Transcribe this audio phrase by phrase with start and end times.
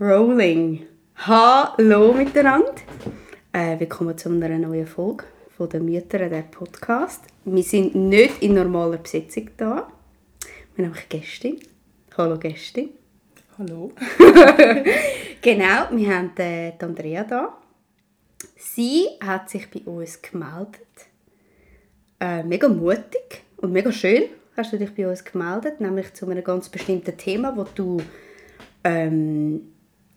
[0.00, 0.86] Rolling.
[1.16, 2.72] Hallo miteinander.
[3.52, 5.24] Äh, willkommen zu einer neuen Folge
[5.56, 7.24] von der Mütter der Podcast.
[7.44, 9.88] Wir sind nicht in normaler Besetzung da.
[10.76, 11.56] Wir haben nämlich Gäste.
[12.16, 12.90] Hallo Gäste.
[13.58, 13.90] Hallo.
[15.42, 17.58] genau, wir haben äh, die Andrea da.
[18.56, 21.08] Sie hat sich bei uns gemeldet.
[22.20, 24.26] Äh, mega mutig und mega schön
[24.56, 27.96] hast du dich bei uns gemeldet, nämlich zu einem ganz bestimmten Thema, wo du
[28.84, 29.72] ähm,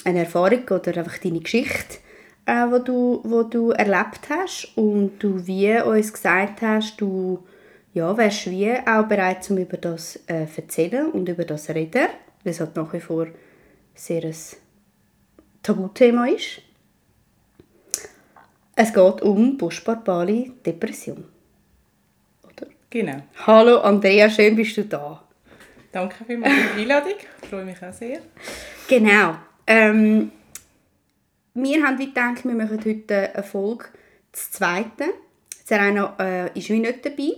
[0.06, 1.98] eine Erfahrung oder einfach deine Geschichte,
[2.46, 7.44] äh, wo du, wo du erlebt hast und du wie uns gesagt hast, du
[7.94, 12.08] ja, wärst wie auch bereit, um über das äh, erzählen und über das reden,
[12.44, 13.28] weil es halt nach wie vor
[13.94, 14.36] sehr ein
[15.62, 16.62] Tabuthema ist.
[18.76, 21.26] Es geht um postpartale Depression.
[22.44, 22.68] Oder?
[22.90, 23.22] Genau.
[23.46, 25.22] Hallo Andrea, schön bist du da.
[25.92, 27.14] Danke vielmals für die Einladung.
[27.42, 28.20] Ich freue mich auch sehr.
[28.88, 29.36] Genau.
[29.68, 30.32] Ähm,
[31.54, 33.86] wir haben wie gedacht, wir machen heute eine Folge,
[34.32, 35.06] das zweite.
[35.66, 37.32] Serena äh, ist wie nicht dabei,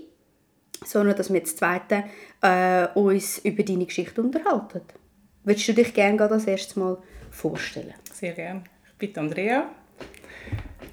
[0.85, 2.05] sondern dass wir das zweite
[2.41, 4.81] äh, uns über deine Geschichte unterhalten.
[5.44, 6.97] Würdest du dich gerne als erstes mal
[7.31, 7.94] vorstellen?
[8.11, 8.63] Sehr gerne.
[8.88, 9.69] Ich bin Andrea,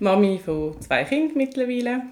[0.00, 2.02] Mami von zwei Kindern mittlerweile.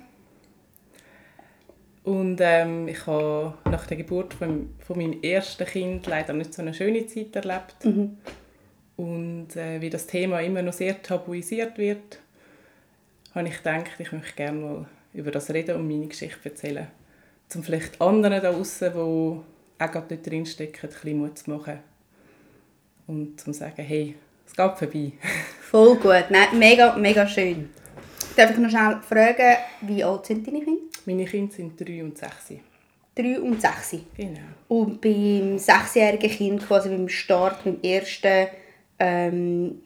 [2.04, 6.62] Und ähm, ich habe nach der Geburt von, von meinem ersten Kind leider nicht so
[6.62, 7.84] eine schöne Zeit erlebt.
[7.84, 8.16] Mhm.
[8.98, 12.18] Und äh, wie das Thema immer noch sehr tabuisiert wird,
[13.32, 16.88] habe ich gedacht, ich möchte gerne mal über das reden und meine Geschichte erzählen.
[17.54, 19.44] Um vielleicht anderen da draußen, die auch
[19.78, 21.78] gerade nicht drinstecken, ein bisschen Mut zu machen.
[23.06, 25.12] Und zu sagen, hey, es geht vorbei.
[25.60, 26.24] Voll gut.
[26.30, 27.70] Nein, mega, mega schön.
[28.36, 30.82] Darf ich noch schnell fragen, wie alt sind deine Kinder?
[31.06, 32.52] Meine Kinder sind drei und sechs.
[33.14, 33.94] Drei und sechs.
[34.16, 34.40] Genau.
[34.66, 38.48] Und beim sechsjährigen Kind, quasi beim Start, beim ersten,
[38.98, 39.82] ähm,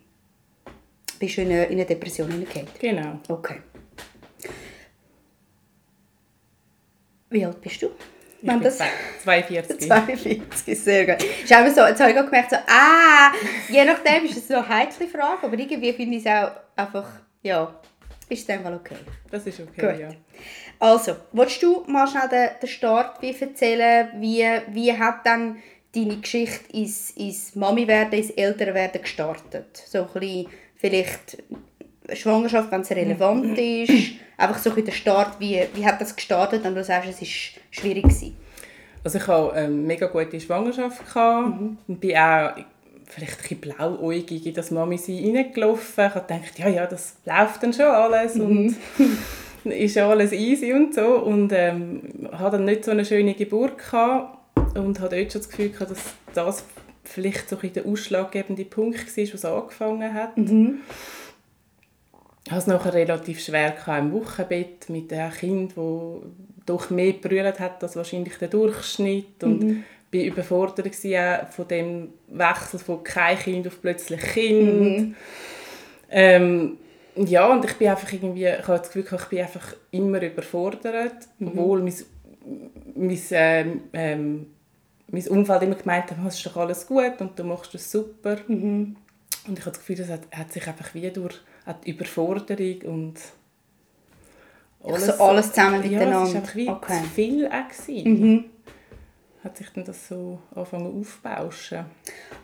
[1.18, 2.68] bist du in eine, in eine Depression hineingekommen?
[2.80, 3.20] Genau.
[3.28, 3.60] Okay.
[7.30, 7.86] Wie alt bist du?
[8.40, 8.90] Ich Wenn bin das- zwei-
[9.22, 9.80] 42.
[9.88, 11.24] 42, sehr gut.
[11.44, 13.32] Ist einfach so, jetzt habe ich gerade gemerkt, so, ah,
[13.68, 17.08] je nachdem ist es so eine heikle Frage, aber irgendwie finde ich es auch einfach,
[17.42, 17.72] ja,
[18.28, 18.96] ist es einfach okay.
[19.30, 20.00] Das ist okay, Gut.
[20.00, 20.08] ja.
[20.80, 25.62] Also, willst du mal schnell den, den Start wie erzählen, wie, wie hat dann
[25.94, 29.82] deine Geschichte ins, ins Mami-Werden, ins Älterwerden gestartet?
[29.86, 31.42] So ein bisschen, vielleicht
[32.12, 36.64] Schwangerschaft, wenn es relevant ist, einfach so ein der Start, wie, wie hat das gestartet
[36.64, 38.36] und du sagst, es war schwierig gewesen.
[39.04, 42.52] Also ich hatte eine mega gute Schwangerschaft gehabt und bin auch
[43.06, 46.06] vielleicht ein bisschen blauäugig in das Mami sein reingelaufen.
[46.06, 48.76] Ich habe gedacht, ja, ja, das läuft dann schon alles und
[49.64, 51.18] ist alles easy und so.
[51.18, 54.38] Und ähm, hatte dann nicht so eine schöne Geburt gehabt
[54.74, 56.64] und hatte dort schon das Gefühl gehabt, dass das
[57.04, 60.32] vielleicht so ein der ausschlaggebende Punkt war, was angefangen hat.
[62.44, 65.86] Ich hatte es nachher relativ schwer im Wochenbett mit einem Kind, das
[66.66, 69.42] doch mehr berührt hat als wahrscheinlich der Durchschnitt.
[69.42, 69.84] Und Mhm.
[70.10, 75.16] bin überfordert gewesen auch von dem Wechsel von kein Kind auf plötzlich Kind.
[76.10, 76.78] Ähm,
[77.16, 81.28] ja, und ich bin einfach irgendwie, ich habe das Gefühl, ich bin einfach immer überfordert,
[81.40, 81.94] obwohl mein,
[82.94, 84.46] mein, ähm, ähm,
[85.08, 88.36] mein Umfeld immer gemeint hat, es ist doch alles gut und du machst das super.
[88.48, 88.96] Und
[89.46, 91.40] ich habe das Gefühl, das hat, hat sich einfach wie durch
[91.84, 93.14] die Überforderung und
[94.84, 96.14] so alles zusammen Ja, es miteinander.
[96.32, 96.98] war einfach wie Okay.
[97.02, 97.46] zu viel.
[97.48, 98.04] Auch.
[98.04, 98.44] Mhm.
[99.44, 101.84] Hat sich dann das so angefangen aufzubauschen.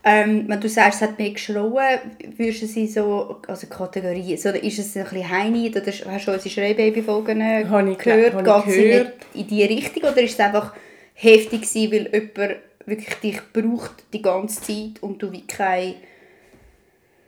[0.02, 1.98] Ähm, wenn du sagst, es hat mehr geschrauen,
[2.36, 6.32] würdest du sie so, also Kategorie, so, ist es ein bisschen heinig, oder hast du
[6.32, 7.98] unsere Schreibaby-Folgen gehört?
[7.98, 10.74] gehört, Geht sie nicht in die Richtung, oder ist es einfach
[11.14, 12.56] heftig gewesen, weil jemand
[12.86, 15.94] wirklich dich braucht die ganze Zeit und du wie kein...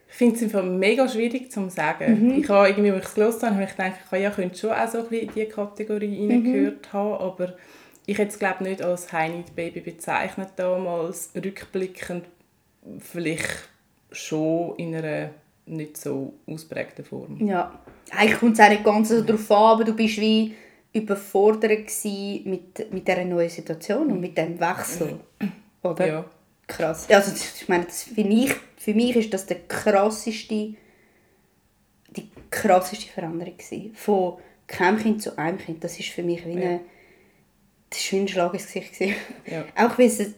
[0.09, 2.33] Ich finde es einfach mega schwierig zu sagen.
[2.33, 2.43] Mhm.
[2.43, 4.71] Ich habe irgendwie, als ich es gelesen habe, habe ich gedacht, ich ja, könnte schon
[4.73, 6.31] auch so ein bisschen in diese Kategorie Mhm.
[6.31, 7.55] reingehört haben, aber
[8.11, 12.25] ich hätte es glaube nicht als Heini Baby bezeichnet damals, rückblickend
[12.99, 13.69] vielleicht
[14.11, 15.31] schon in einer
[15.67, 17.47] nicht so ausprägten Form.
[17.47, 17.79] Ja,
[18.11, 20.57] eigentlich kommt es auch nicht ganz so darauf an, aber du bist wie
[20.93, 21.89] überfordert
[22.45, 25.21] mit, mit dieser neuen Situation und mit dem Wechsel,
[25.85, 26.07] oder?
[26.07, 26.25] Ja.
[26.67, 27.09] Krass.
[27.09, 30.75] Also, ich meine, das finde ich, für mich ist das der krasseste,
[32.17, 33.95] die krasseste Veränderung gewesen.
[33.95, 35.85] Von keinem Kind zu einem Kind.
[35.85, 36.81] Das ist für mich wie, eine,
[37.99, 38.93] ist wie ein Schlag ins Gesicht.
[38.95, 39.15] Gewesen.
[39.47, 39.65] Ja.
[39.77, 40.33] Auch weil es,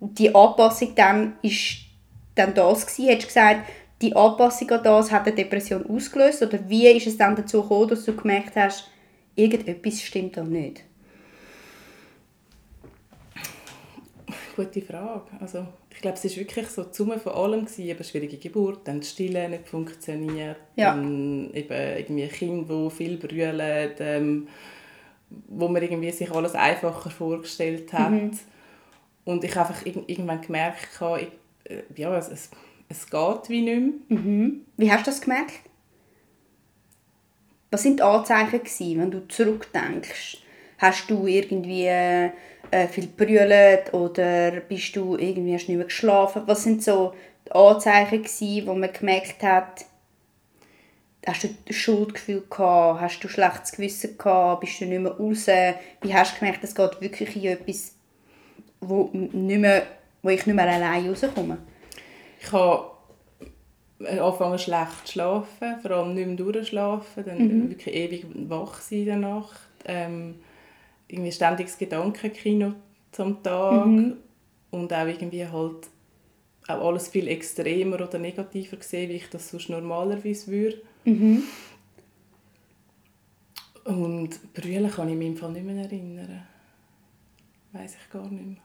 [0.00, 1.78] die Anpassung dann ist
[2.34, 3.06] dann das gewesen.
[3.08, 3.68] Hättest du gesagt,
[4.02, 6.42] die Anpassung an das hat eine Depression ausgelöst?
[6.42, 8.90] Oder wie ist es dann dazu gekommen, dass du gemerkt hast,
[9.36, 10.82] irgendetwas stimmt da nicht?
[14.56, 15.22] Gute Frage.
[15.40, 17.64] Also, ich glaube, es war wirklich so die Summe von allem.
[17.64, 17.86] Gewesen.
[17.86, 20.94] Eben schwierige Geburt, dann die Stille nicht funktioniert, Ja.
[20.94, 24.48] dann eben irgendwie Kinder, die viel brüllen, ähm,
[25.48, 28.10] wo man irgendwie sich alles einfacher vorgestellt hat.
[29.24, 31.28] Und ich einfach irg- irgendwann gemerkt habe, ich,
[31.70, 32.50] äh, ja, es, es,
[32.88, 34.20] es geht wie nicht mehr.
[34.76, 35.60] Wie hast du das gemerkt?
[37.70, 40.38] Was sind die Anzeichen, gewesen, wenn du zurückdenkst?
[40.78, 42.30] Hast du irgendwie äh,
[42.90, 46.42] viel brüllt oder bist du irgendwie hast du nicht mehr geschlafen?
[46.46, 47.12] Was sind so
[47.46, 49.84] die Anzeichen, gewesen, wo man gemerkt hat,
[51.26, 55.46] hast du Schuldgefühl gehabt, hast du schlechtes Gewissen gehabt, bist du nicht mehr raus?
[56.02, 57.94] Wie hast du gemerkt, es geht wirklich in etwas,
[58.80, 59.86] wo, nicht mehr,
[60.22, 61.58] wo ich nicht mehr allein rauskomme?
[62.40, 62.90] Ich habe
[63.98, 69.06] angefangen schlecht zu schlafen, vor allem nicht mehr durchschlafen, dann wirklich ewig wach sein in
[69.06, 69.60] der Nacht.
[69.84, 70.36] Ähm,
[71.08, 72.74] irgendwie ständiges Gedankenkino
[73.12, 73.86] zum Tag
[74.70, 75.88] und auch irgendwie halt
[76.68, 80.80] auch alles viel extremer oder negativer gesehen, wie ich das sonst normalerweise würde.
[83.84, 86.42] Und Brüllen kann ich mich im Fall nicht mehr erinnern.
[87.72, 88.56] Weiß ich gar nicht mehr.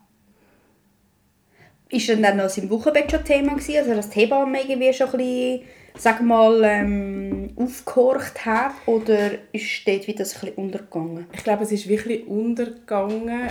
[1.90, 3.78] Ist denn dann noch im Wochenbett schon Thema gewesen?
[3.78, 5.62] Also dass die Hebamme irgendwie schon ein bisschen,
[5.96, 8.74] sag mal, ähm, aufgehorcht hat?
[8.88, 11.28] Oder ist dort wieder das ein bisschen untergegangen?
[11.32, 13.50] Ich glaube, es ist wirklich untergegangen.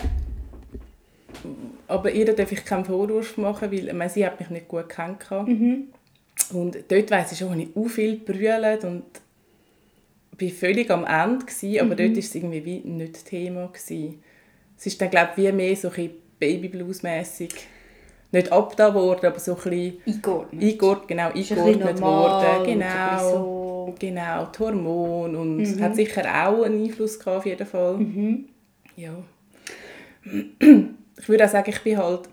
[1.86, 4.88] Aber ihr darf ich keinen Vorwurf machen, weil ich meine, sie hat mich nicht gut
[4.88, 5.48] kennengelernt.
[6.52, 9.02] Und dort weiss ich schon, habe ich auch viel brüllt und
[10.38, 11.44] war völlig am Ende.
[11.46, 13.66] Gewesen, aber dort war es irgendwie wie nicht Thema.
[13.68, 14.22] Gewesen.
[14.76, 17.50] Es ist dann, glaube ich, wie mehr so ein Babyblues-mässig.
[18.32, 20.62] Nicht abgetan worden, aber so ein bisschen Eingeordnet.
[20.62, 22.64] eingeordnet, genau, eingeordnet worden.
[22.66, 23.30] Genau.
[23.30, 23.94] so.
[23.98, 25.80] Genau, die Hormone und Mhm.
[25.80, 28.04] hat sicher auch einen Einfluss gehabt, auf jeden Fall.
[28.96, 29.14] Ja.
[31.16, 32.28] Ich würde auch sagen, ich bin halt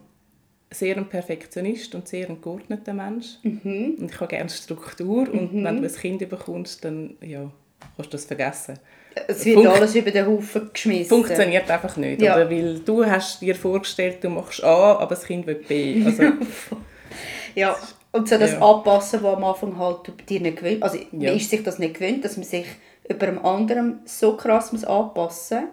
[0.74, 3.38] sehr ein Perfektionist und sehr ein geordneter Mensch.
[3.44, 3.96] Mhm.
[4.00, 7.52] Und ich habe gerne Struktur und wenn du ein Kind bekommst, dann ja,
[7.96, 8.80] kannst du das vergessen.
[9.28, 11.10] Es wird Funkt- alles über den Haufen geschmissen.
[11.10, 12.22] Funktioniert einfach nicht.
[12.22, 12.36] Ja.
[12.36, 12.50] Oder?
[12.50, 16.02] Weil du hast dir vorgestellt, du machst A, aber das Kind will B.
[16.06, 16.24] Also,
[17.56, 17.76] Ja.
[18.14, 18.62] Und so das Ja.
[18.62, 20.84] Anpassen, was am Anfang halt du dir nicht gewöhnt.
[20.84, 21.32] Also man Ja.
[21.34, 22.66] ist sich das nicht gewöhnt, dass man sich
[23.10, 25.68] über einem anderen so krass muss anpassen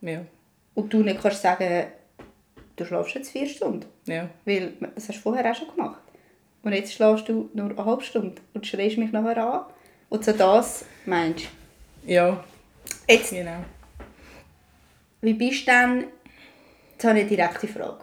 [0.00, 0.10] muss.
[0.12, 0.20] ja,
[0.74, 1.84] Und du nicht kannst sagen,
[2.76, 3.86] du schlafst jetzt vier Stunden.
[4.06, 4.28] Ja.
[4.44, 6.00] Weil das hast du vorher auch schon gemacht.
[6.62, 9.64] Und jetzt schläfst du nur eine halbe Stunde und schreist mich nachher an.
[10.08, 11.44] Und so das meinst
[12.04, 12.12] du.
[12.12, 12.44] Ja,
[13.08, 13.64] Jetzt, genau.
[15.20, 16.04] wie bist du denn...
[16.92, 17.98] Jetzt habe ich eine direkte Frage.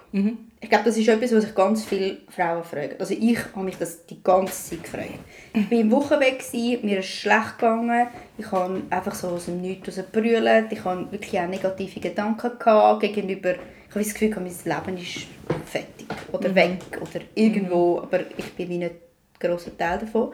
[0.61, 2.95] Ich glaube, das ist etwas, was sich ganz viele Frauen fragen.
[2.99, 5.19] Also ich habe mich das die ganze Zeit gefragt.
[5.53, 6.43] Ich war im Wochenbett,
[6.83, 8.07] mir ist schlecht gegangen.
[8.37, 10.71] Ich habe einfach so aus dem Nichts raus gebrüllt.
[10.71, 13.55] Ich hatte wirklich auch negative Gedanken gehabt gegenüber...
[13.93, 14.45] Ich habe das Gefühl, mein
[14.87, 15.27] Leben ist
[15.67, 18.95] fertig oder weg oder irgendwo, aber ich bin wie nicht
[19.39, 20.33] grosser Teil davon.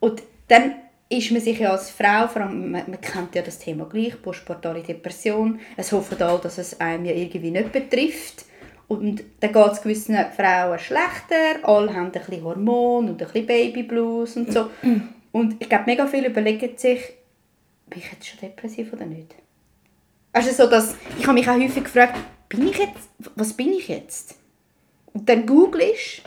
[0.00, 0.74] Und dann
[1.08, 4.20] ist man sich ja als Frau, vor allem, man, man kennt ja das Thema gleich,
[4.20, 8.44] postpartale Depression, es hoffen alle, dass es einem ja irgendwie nicht betrifft.
[8.86, 13.46] Und dann geht es gewissen Frauen schlechter, alle haben ein bisschen Hormone und ein bisschen
[13.46, 14.68] Babyblues und so.
[15.32, 17.00] Und ich glaube, mega viele überlegen sich,
[17.88, 19.34] bin ich jetzt schon depressiv oder nicht?
[20.34, 23.88] Also so, dass, ich habe mich auch häufig gefragt, bin ich jetzt, was bin ich
[23.88, 24.36] jetzt?
[25.12, 26.22] Und dann googelst,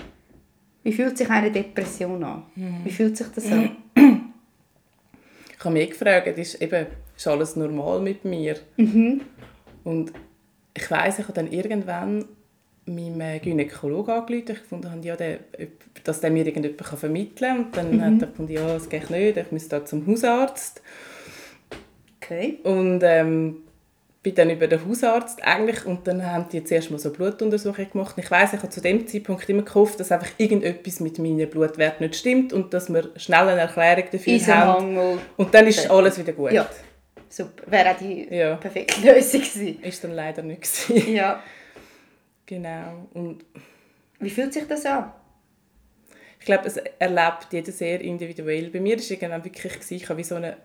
[0.84, 2.44] wie fühlt sich eine Depression an?
[2.84, 3.78] Wie fühlt sich das an?
[5.60, 8.58] Ich habe mich gefragt, ist, eben, ist alles normal mit mir?
[9.84, 10.14] Und
[10.76, 12.26] ich weiss, ich habe dann irgendwann
[12.86, 14.82] meinem Gynäkologen angerufen.
[14.82, 15.40] Ich habe, ja, der,
[16.04, 17.88] dass der mir irgendjemand vermitteln kann.
[17.88, 20.82] Und dann hat er gefunden, ja, das geht nicht, ich muss da zum Hausarzt.
[22.22, 22.60] Okay.
[22.64, 23.58] Und ähm,
[24.28, 28.18] bin dann über den Hausarzt eigentlich und dann haben die zuerst mal so Blutuntersuchungen gemacht.
[28.18, 31.50] Und ich weiß, ich habe zu dem Zeitpunkt immer gehofft, dass einfach irgendetwas mit meinen
[31.50, 34.76] Blutwerten nicht stimmt und dass wir schnell eine Erklärung dafür haben.
[34.96, 35.20] Eisenmangel.
[35.38, 36.52] Und dann ist alles wieder gut.
[36.52, 36.68] Ja.
[37.30, 37.64] Super.
[37.72, 38.56] Wäre auch die Ja.
[38.58, 39.82] perfekte Lösung gewesen.
[39.82, 41.14] Ist dann leider nicht gewesen.
[41.14, 41.42] Ja.
[42.46, 43.08] Genau.
[43.14, 43.46] Und
[44.20, 45.14] Wie fühlt sich das an?
[46.40, 48.70] ich glaube, es erlebt jeder sehr individuell.
[48.70, 50.58] Bei mir war es irgendwann wirklich, ich habe wie so eine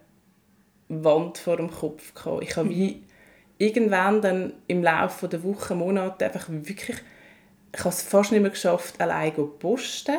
[0.88, 2.14] Wand vor dem Kopf.
[2.14, 2.42] Gehabt.
[2.44, 3.02] Ich habe wie
[3.62, 6.96] irgendwann dann im Laufe der Wochen, Monate einfach wirklich,
[7.72, 10.16] ich habe es fast nicht mehr geschafft, allein zu posten.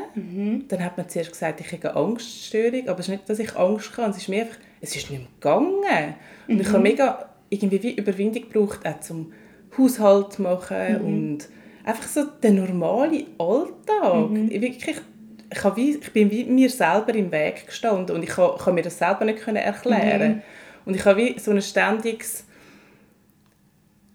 [0.70, 3.56] Dann hat man zuerst gesagt, ich habe eine Angststörung, aber es ist nicht, dass ich
[3.58, 6.16] Angst hatte, es ist mir einfach, es ist nicht mehr gegangen.
[6.48, 9.34] Und ich habe mega irgendwie wie Überwindung gebraucht, auch zum
[9.78, 11.50] Haushalt machen und
[11.84, 14.30] einfach so den normalen Alltag.
[14.50, 14.96] Ich, wirklich,
[15.52, 18.74] ich, habe wie, ich bin wie mir selber im Weg gestanden und ich kann, kann
[18.74, 20.42] mir das selber nicht erklären.
[20.86, 22.46] Und ich habe wie so ein ständiges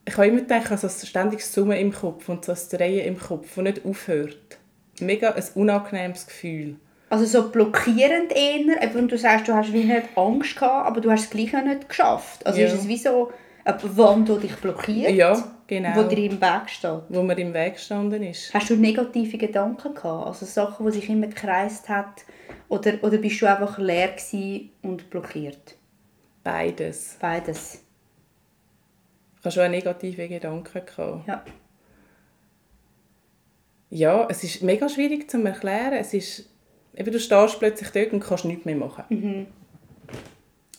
[0.08, 2.58] ich habe immer gedacht, ich habe so ein ständiges Summen im Kopf und so ein
[2.72, 4.58] Drehen im Kopf, das nicht aufhört.
[5.00, 6.76] Mega ein unangenehmes Gefühl.
[7.10, 11.10] Also so blockierend eher, wenn du sagst, du hast wie nicht Angst gehabt, aber du
[11.10, 12.46] hast es gleich auch nicht geschafft.
[12.46, 12.66] Also Ja.
[12.66, 13.30] ist es wie so
[13.64, 15.94] eine Wand, die dich blockiert, Ja, genau.
[15.94, 17.00] wo dir im Weg steht.
[17.08, 18.52] wo mir im Weg gestanden ist.
[18.54, 20.26] Hast du negative Gedanken gehabt?
[20.26, 22.24] Also Sachen, die sich immer gekreist hat?
[22.68, 24.10] Oder, oder bist du einfach leer
[24.82, 25.76] und blockiert?
[26.44, 27.16] Beides.
[27.20, 27.84] Beides.
[29.38, 31.28] Ich habe schon negative Gedanken gehabt.
[31.28, 31.44] Ja.
[33.90, 35.94] Ja, es ist mega schwierig zu erklären.
[35.94, 36.50] Es ist,
[36.94, 39.04] eben, du stehst plötzlich dort und kannst nichts mehr machen.
[39.08, 39.46] Mhm.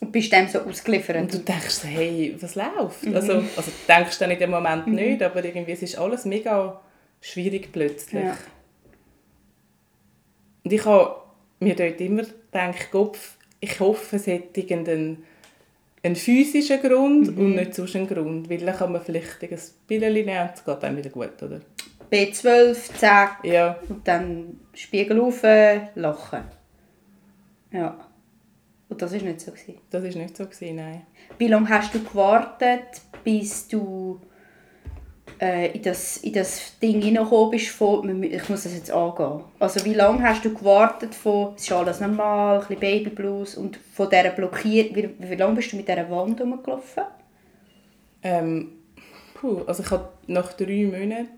[0.01, 1.17] Und bist dem so ausgeliefert.
[1.17, 3.07] Und du denkst, hey, was läuft?
[3.07, 6.79] Also, also du denkst dann in dem Moment nicht, aber irgendwie, es ist alles mega
[7.21, 8.23] schwierig plötzlich.
[8.23, 8.37] Ja.
[10.63, 11.15] Und ich habe
[11.59, 15.23] mir dort immer gedacht, Kopf, ich hoffe, es hat irgendeinen
[16.03, 18.49] einen physischen Grund und nicht sonst einen Grund.
[18.49, 21.61] Weil dann kann man vielleicht ein Pillen nehmen und es geht dann wieder gut, oder?
[22.11, 25.43] B12, zack, Ja, und dann Spiegel auf,
[25.95, 26.43] lachen.
[27.71, 28.07] Ja.
[28.89, 29.51] Und das war nicht so.
[29.51, 29.77] Gewesen.
[29.91, 31.05] das war nicht so, gewesen, nein.
[31.37, 34.19] Wie lange hast du gewartet, bis du
[35.39, 39.43] äh, in, das, in das Ding hineingekommen bist von, ich muss das jetzt angehen.
[39.59, 43.77] Also wie lange hast du gewartet von, es ist alles normal, ein bisschen Babyblues und
[43.77, 47.03] von dieser blockiert, wie, wie lange bist du mit dieser Wand rumgelaufen?
[48.21, 48.71] Ähm,
[49.33, 51.29] puh, also ich habe nach drei Monaten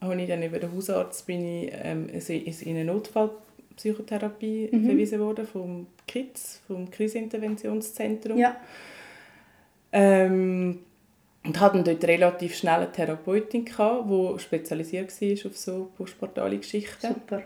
[0.00, 5.46] habe ich dann über den Hausarzt bin ich, ähm, in in eine Notfallpsychotherapie verwiesen worden
[5.46, 8.36] vom KITS, vom Kriseninterventionszentrum.
[8.36, 8.56] Ja.
[9.92, 10.80] Ähm,
[11.44, 16.58] und hatte dann dort relativ schnell eine Therapeutin, gehabt, die spezialisiert war auf so postportale
[16.58, 17.08] Geschichten.
[17.08, 17.42] Super.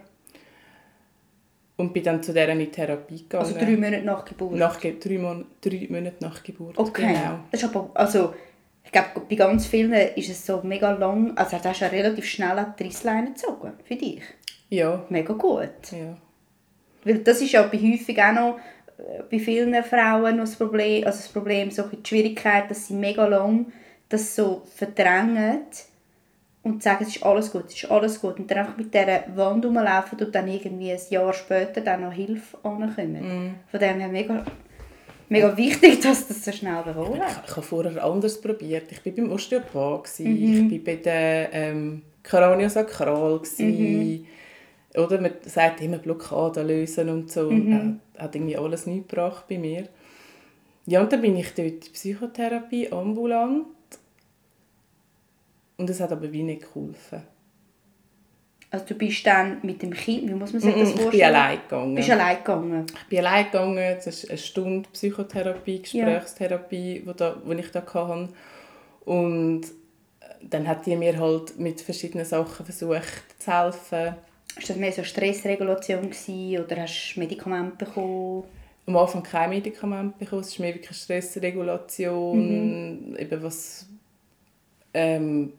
[1.78, 3.44] Und bin dann zu dieser in Therapie gegangen.
[3.44, 4.54] Also drei Monate nach Geburt?
[4.56, 7.06] Nach, drei, Mon drei Monate nach Geburt, Okay.
[7.08, 7.40] genau.
[7.50, 8.34] Das ist aber, also,
[8.82, 12.24] ich glaube, bei ganz vielen ist es so mega lang, also du hast ja relativ
[12.24, 14.22] schnell an die Reissleine gezogen, für dich.
[14.70, 15.68] Ja, Mega gut.
[15.92, 16.16] ja.
[17.04, 18.58] Weil das ist ja bei häufig auch noch
[18.98, 22.94] äh, bei vielen Frauen noch das Problem, also das Problem, so die Schwierigkeit, dass sie
[22.94, 23.66] mega lang
[24.08, 25.62] das so verdrängen
[26.62, 28.38] und sagen, es ist alles gut, es ist alles gut.
[28.38, 32.12] Und dann einfach mit dieser Wand rumlaufen und dann irgendwie ein Jahr später dann noch
[32.12, 33.54] Hilfe ankommen.
[33.70, 34.44] Von dem her mega,
[35.28, 38.90] mega wichtig, dass das so schnell behoben Ich, ich habe vorher anders probiert.
[38.90, 40.70] Ich war beim Osteopath, mhm.
[40.70, 43.40] ich war bei der ähm, Kraniosakral.
[43.58, 44.26] Mhm.
[44.96, 47.50] Oder man sagt immer Blockaden lösen und so.
[47.50, 48.00] Mhm.
[48.16, 49.88] Äh, hat irgendwie alles nichts gebracht bei mir.
[50.86, 53.66] Ja, und dann bin ich dort in Psychotherapie ambulant.
[55.78, 57.22] Und es hat aber wie nicht geholfen.
[58.70, 61.34] Also du bist dann mit dem Kind, wie muss man sich das Ich bin vorstellen?
[61.34, 61.94] allein gegangen.
[61.94, 62.86] Bist allein gegangen?
[62.94, 67.80] Ich bin allein gegangen, das ist eine Stunde Psychotherapie, Gesprächstherapie, wo, da, wo ich da
[67.80, 68.28] hatte.
[69.04, 69.62] Und
[70.42, 73.80] dann hat die mir halt mit verschiedenen Sachen versucht zu helfen.
[73.90, 74.16] War
[74.66, 78.44] das mehr so Stressregulation gewesen, oder hast du Medikamente bekommen?
[78.86, 83.86] Am Anfang kein Medikament bekommen, es ist mehr wirklich Stressregulation, eben was,
[84.94, 85.52] ähm,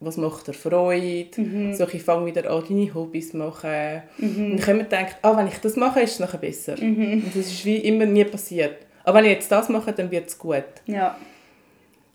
[0.00, 1.28] was macht dir Freude,
[1.74, 4.02] so ich fange wieder an, deine Hobbys zu machen.
[4.18, 6.74] Und ich mir gedacht, ah, wenn ich das mache, ist es nachher besser.
[6.80, 8.76] Und das ist wie immer nie passiert.
[9.04, 10.64] Aber wenn ich jetzt das mache, dann wird es gut.
[10.86, 11.18] Ja.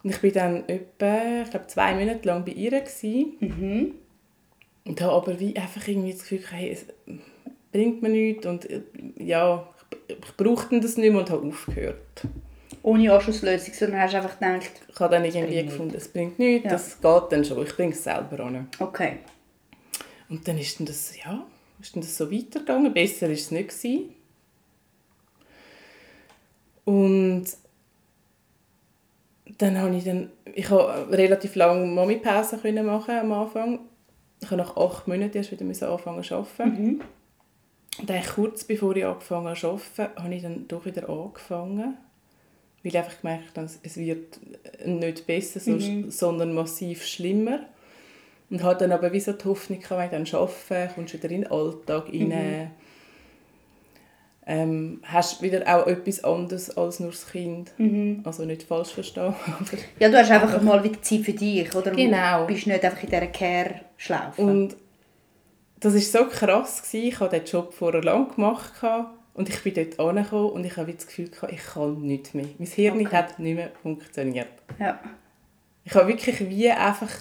[0.03, 2.71] Und ich war dann etwa, ich glaube, zwei Monate lang bei ihr.
[2.71, 3.33] Gewesen.
[4.85, 6.85] Und habe aber wie einfach irgendwie das Gefühl, hey, es
[7.71, 8.81] bringt mir nichts und äh,
[9.17, 9.67] ja,
[10.07, 12.27] ich, ich brauchte das nicht mehr und habe aufgehört.
[12.85, 16.71] Ohne Anschlusslösung, sondern hast einfach gedacht, Ich habe dann irgendwie gefunden, es bringt nichts, Ja.
[16.71, 18.67] das geht dann schon, ich bringe es selber an.
[18.79, 19.17] okay.
[20.29, 21.45] Und dann ist dann das, ja,
[21.81, 23.69] ist dann das so weitergegangen, besser war es nicht.
[23.69, 24.13] Gewesen.
[26.83, 27.45] Und
[29.57, 33.79] dann habe ich dann, ich habe relativ lange Mami-Pause können machen am Anfang.
[34.41, 37.01] Ich habe nach acht Monaten erst wieder anfangen zu arbeiten.
[37.99, 41.97] Und eigentlich kurz bevor ich angefangen habe zu arbeiten, habe ich dann doch wieder angefangen.
[42.85, 44.39] Weil ich einfach gemerkt habe, es wird
[44.85, 45.71] nicht besser, so-
[46.11, 47.61] sondern massiv schlimmer.
[48.51, 51.31] Und hatte dann aber wie so die Hoffnung, wenn ich dann arbeite, kommst du wieder
[51.31, 52.71] in den Alltag rein.
[54.47, 57.71] Ähm, hast wieder auch etwas anderes als nur das Kind.
[58.23, 59.33] Also nicht falsch verstehen.
[59.47, 61.89] aber- Ja, du hast einfach mal wieder Zeit für dich, oder?
[61.89, 62.41] Genau.
[62.45, 64.41] Du bist nicht einfach in dieser Care-Schlaufe.
[64.43, 64.75] Und
[65.79, 66.83] das war so krass.
[66.83, 67.07] Gewesen.
[67.07, 68.79] Ich habe diesen Job vorher lang gemacht.
[68.79, 72.33] gehabt Und ich bin dort angekommen und ich habe das Gefühl, gehabt, ich kann nicht
[72.33, 72.45] mehr.
[72.57, 73.15] Mein Hirn Okay.
[73.15, 74.47] hat nicht mehr funktioniert.
[74.79, 74.99] Ja.
[75.83, 77.11] Ich habe wirklich wie einfach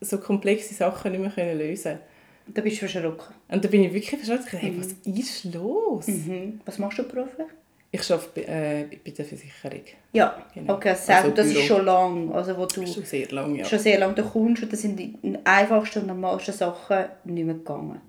[0.00, 1.98] so komplexe Sachen nicht mehr können lösen
[2.46, 3.34] Da bist du verschrocken.
[3.48, 4.62] Und da bin ich wirklich verschreckt.
[4.62, 6.06] Hey, was ist los?
[6.08, 6.60] Mhm.
[6.66, 7.46] Was machst du beruflich?
[7.92, 9.80] Ich arbeite bei, äh, bei der Versicherung.
[10.12, 10.74] Ja, Genau.
[10.74, 11.66] okay, also Also das ist Büro.
[11.66, 13.64] schon lang, also wo du Schon sehr lange, ja.
[13.64, 17.54] schon sehr lange da kommst und das sind die einfachsten und normalsten Sachen nicht mehr
[17.56, 18.00] gegangen.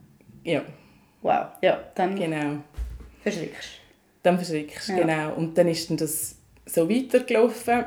[0.44, 0.62] Ja,
[1.24, 2.58] Wow, ja, dann genau.
[3.24, 3.70] Verschrickst
[4.24, 5.00] Dann verschrickst du, Ja.
[5.00, 5.34] genau.
[5.36, 6.36] Und dann ist dann das
[6.66, 7.86] so weitergelaufen.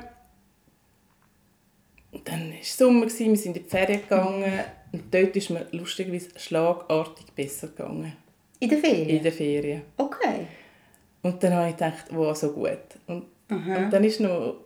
[2.12, 4.52] Und dann war es Sommer, gewesen, wir sind in die Ferien gegangen.
[4.92, 8.16] Und dort ist mir lustigerweise schlagartig besser gegangen.
[8.60, 9.08] In der Ferien?
[9.08, 9.82] In den Ferien.
[9.96, 10.46] Okay.
[11.22, 12.78] Und dann habe ich gedacht, wow, so gut.
[13.06, 13.76] Und, Aha.
[13.76, 14.56] und dann war noch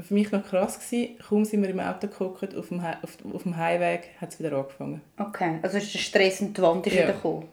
[0.00, 3.42] für mich noch krass, gewesen, kaum sind wir im Auto geguckt, auf dem, auf, auf
[3.42, 5.00] dem Heimweg hat es wieder angefangen.
[5.18, 7.02] Okay, also ist der Stress und die Wand ist Ja.
[7.02, 7.48] wieder gekommen.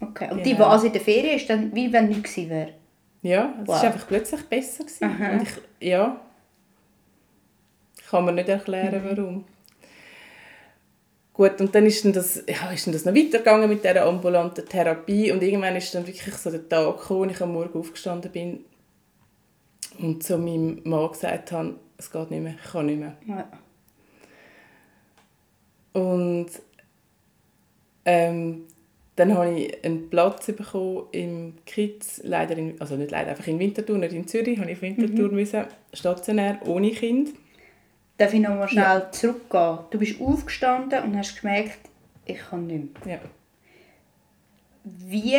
[0.00, 0.64] Okay, und die Genau.
[0.70, 2.74] Phase in der Ferien ist dann, wie wenn nichts gewesen wäre?
[3.22, 3.74] Ja, es Wow.
[3.76, 4.84] war einfach plötzlich besser.
[4.84, 5.04] Gewesen.
[5.04, 5.30] Aha.
[5.32, 6.20] Und ich, ja,
[8.08, 9.16] kann mir nicht erklären, Mhm.
[9.16, 9.44] warum.
[11.32, 14.64] Gut, und dann ist dann das, ja, ist dann das noch weitergegangen mit dieser ambulanten
[14.66, 18.30] Therapie und irgendwann ist dann wirklich so der Tag gekommen, wo ich am Morgen aufgestanden
[18.32, 18.64] bin
[20.00, 23.16] und zu meinem Mann gesagt habe, es geht nicht mehr, ich kann nicht mehr.
[23.26, 23.48] Ja.
[25.92, 26.46] Und
[28.04, 28.66] ähm,
[29.18, 33.58] dann habe ich einen Platz bekommen im Kids, leider in, also nicht leider, einfach in
[33.58, 37.30] Winterthur, nicht in Zürich, habe ich auf Winterthur müssen, stationär, ohne Kind.
[38.16, 39.78] Darf ich noch mal schnell zurückgehen?
[39.90, 41.78] Du bist aufgestanden und hast gemerkt,
[42.26, 43.16] ich kann nicht mehr.
[43.16, 43.20] Ja.
[44.84, 45.36] Wie,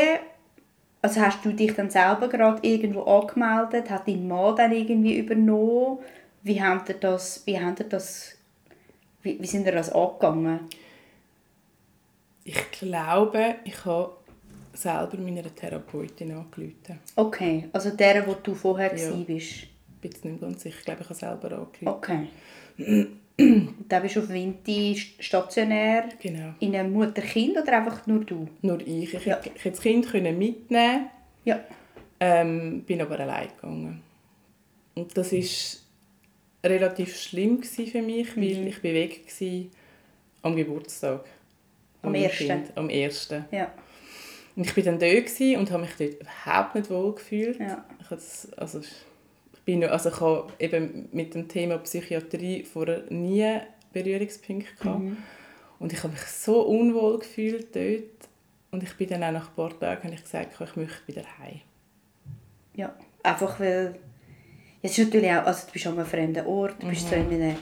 [1.01, 3.89] also hast du dich dann selber gerade irgendwo angemeldet?
[3.89, 5.99] Hat dein Mann dann irgendwie übernommen?
[6.43, 8.37] Wie habt ihr das, wie habt ihr das,
[9.21, 10.61] wie, wie sind ihr das angegangen?
[12.43, 14.15] Ich glaube, ich habe
[14.73, 16.99] selber meiner Therapeutin angerufen.
[17.15, 19.11] Okay, also der, wo du vorher Ja.
[19.11, 19.29] warst.
[19.29, 19.69] Ich
[20.01, 21.87] bin jetzt nicht ganz sicher, ich glaube, ich habe selber angerufen.
[21.87, 22.27] Okay.
[23.87, 26.53] Dann bist du auf Vinti stationär Genau.
[26.59, 28.47] in einem Mutter-Kind oder einfach nur du?
[28.61, 29.13] Nur ich.
[29.13, 29.37] Ich Ja.
[29.41, 31.09] hätte das Kind können mitnehmen
[31.45, 31.59] Ja.
[32.19, 34.01] ähm, bin aber allein gegangen.
[34.95, 38.41] Und das war relativ schlimm für mich, Mhm.
[38.41, 39.69] weil ich bewegt war
[40.41, 41.23] am Geburtstag.
[42.01, 42.47] Am meinem ersten?
[42.47, 43.45] Kind, am ersten.
[43.51, 43.71] Ja.
[44.55, 47.59] Und ich war dann dort gewesen und habe mich dort überhaupt nicht wohl gefühlt.
[47.59, 47.85] Ja.
[48.01, 48.89] Ich, das, also, ich,
[49.65, 53.59] bin, also ich habe eben mit dem Thema Psychiatrie vorher nie
[53.93, 54.99] Berührungspunkte gehabt.
[54.99, 55.17] Mhm.
[55.79, 58.29] Und ich habe mich so unwohl gefühlt dort.
[58.71, 61.23] Und ich bin dann auch nach ein paar Tagen habe ich gesagt, ich möchte wieder
[61.39, 61.61] heim.
[62.75, 62.93] Ja.
[63.23, 63.95] Einfach weil.
[64.81, 67.33] Es ist natürlich auch, also du bist an einem fremden Ort, du bist so in
[67.33, 67.57] einem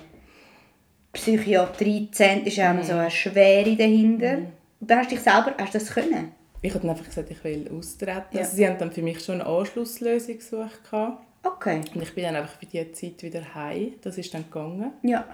[1.18, 4.38] Psychiatrie-Zentrum, ist auch so eine Schwere dahinter.
[4.80, 6.32] Und dann hast du dich selber, hast du das können?
[6.62, 8.22] Ich habe dann einfach gesagt, ich will austreten.
[8.32, 8.40] Ja.
[8.42, 10.84] Also sie haben dann für mich schon eine Anschlusslösung gesucht.
[10.90, 11.24] gehabt.
[11.44, 11.82] Okay.
[11.94, 13.94] Und ich bin dann einfach für diese Zeit wieder heim.
[14.02, 14.92] Das ist dann gegangen.
[15.04, 15.26] Ja.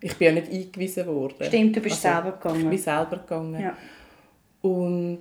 [0.00, 1.34] Ich bin ja nicht eingewiesen worden.
[1.42, 2.62] Stimmt, du bist selber gegangen.
[2.62, 3.60] Ich bin selber gegangen.
[3.60, 3.76] Ja.
[4.62, 5.20] Und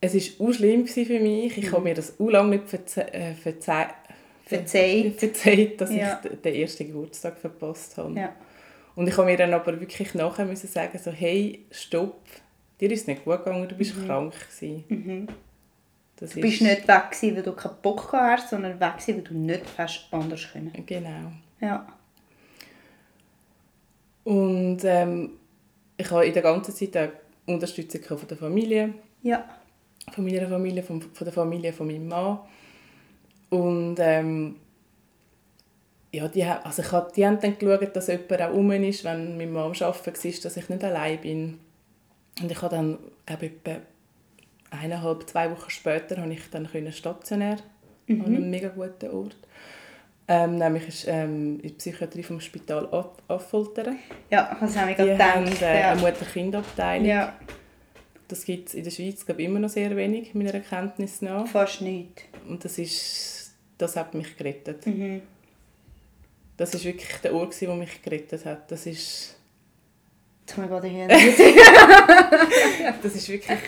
[0.00, 1.58] es war auch schlimm für mich.
[1.58, 3.86] Ich habe mir das auch lange nicht verze äh, verze
[4.44, 5.14] Verzeiht.
[5.18, 6.20] verzeiht, dass Ja.
[6.22, 8.14] ich den ersten Geburtstag verpasst habe.
[8.14, 8.32] Ja.
[8.96, 12.20] Und ich habe mir dann aber wirklich nachher müssen sagen, so, hey, stopp,
[12.80, 14.84] dir ist nicht gut gegangen, du bist krank gewesen.
[16.16, 16.40] Das Mhm.
[16.40, 19.22] Du bist nicht weg gewesen, weil du keinen Bock gehabt hast, sondern weg gewesen, weil
[19.24, 20.72] du nicht hast anders können.
[20.86, 21.30] Genau.
[21.60, 21.86] Ja.
[24.24, 25.30] Und ähm,
[25.96, 27.12] ich habe in der ganzen Zeit auch
[27.52, 29.44] Unterstützung von der Familie, Ja.
[30.12, 32.38] von meiner Familie, von, von der Familie von meinem Mann.
[33.50, 34.56] Und ähm,
[36.16, 39.36] ja, die, also ich hab, die haben dann geschaut, dass jemand auch rum ist, wenn
[39.36, 41.58] mein Mann am Arbeiten war, dass ich nicht allein bin.
[42.42, 43.80] Und ich habe dann, glaube ich, etwa
[44.70, 47.56] eineinhalb, zwei Wochen später habe ich dann können stationär
[48.08, 49.36] an einem mega guten Ort.
[50.28, 53.96] Ähm, nämlich ist ähm, in der Psychiatrie vom Spital Aff- Affoltern.
[54.28, 55.62] Ja, das habe ich gerade haben gedacht.
[55.62, 55.92] äh, ja.
[55.92, 57.06] eine Mutter-Kind-Abteilung.
[57.06, 57.32] ja,
[58.26, 61.46] Das gibt es in der Schweiz glaube immer noch sehr wenig, meiner Kenntnis nach.
[61.46, 62.24] fast nichts.
[62.48, 64.84] Und das, ist, das hat mich gerettet.
[64.86, 65.22] Mhm.
[66.56, 68.70] Das ist wirklich der Ort, der mich gerettet hat.
[68.70, 69.36] Das ist,
[70.56, 71.08] muss ich gerade hier
[73.02, 73.58] das ist wirklich...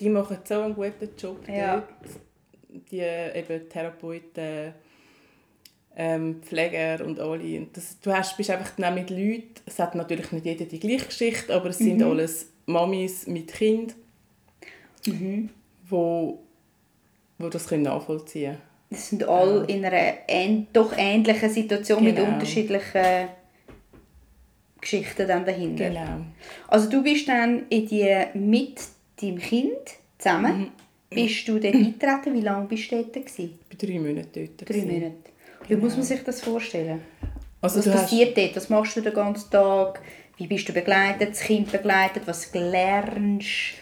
[0.00, 1.76] Die machen so einen guten Job Ja.
[1.76, 2.90] dort.
[2.90, 4.74] Die eben Therapeuten,
[5.96, 7.58] ähm, Pfleger und alle.
[7.58, 10.78] Und das, du hast, bist einfach dann mit Leuten, es hat natürlich nicht jeder die
[10.78, 13.96] gleiche Geschichte, aber es sind alles Mamis mit Kind,
[15.88, 16.40] wo,
[17.38, 18.67] wo das können nachvollziehen können.
[18.90, 22.28] Das sind alle in einer ähn doch ähnlichen Situation mit Genau.
[22.32, 23.28] unterschiedlichen
[24.80, 25.88] Geschichten dann dahinter.
[25.88, 26.20] Genau.
[26.68, 28.80] Also du bist dann in die mit
[29.20, 29.72] deinem Kind
[30.18, 30.70] zusammen, Mhm.
[31.10, 32.34] bist du dort eingetreten?
[32.34, 33.12] Wie lange bist du dort?
[33.12, 33.58] Gewesen?
[33.70, 34.60] Ich war drei Monate dort.
[34.68, 34.92] Drei gewesen.
[34.92, 35.14] Monate.
[35.66, 37.02] Wie muss man sich das vorstellen?
[37.60, 38.56] Also Was du hast, passiert dort?
[38.56, 40.00] Was machst du den ganzen Tag?
[40.36, 42.22] Wie bist du begleitet, das Kind begleitet?
[42.26, 43.74] Was lernst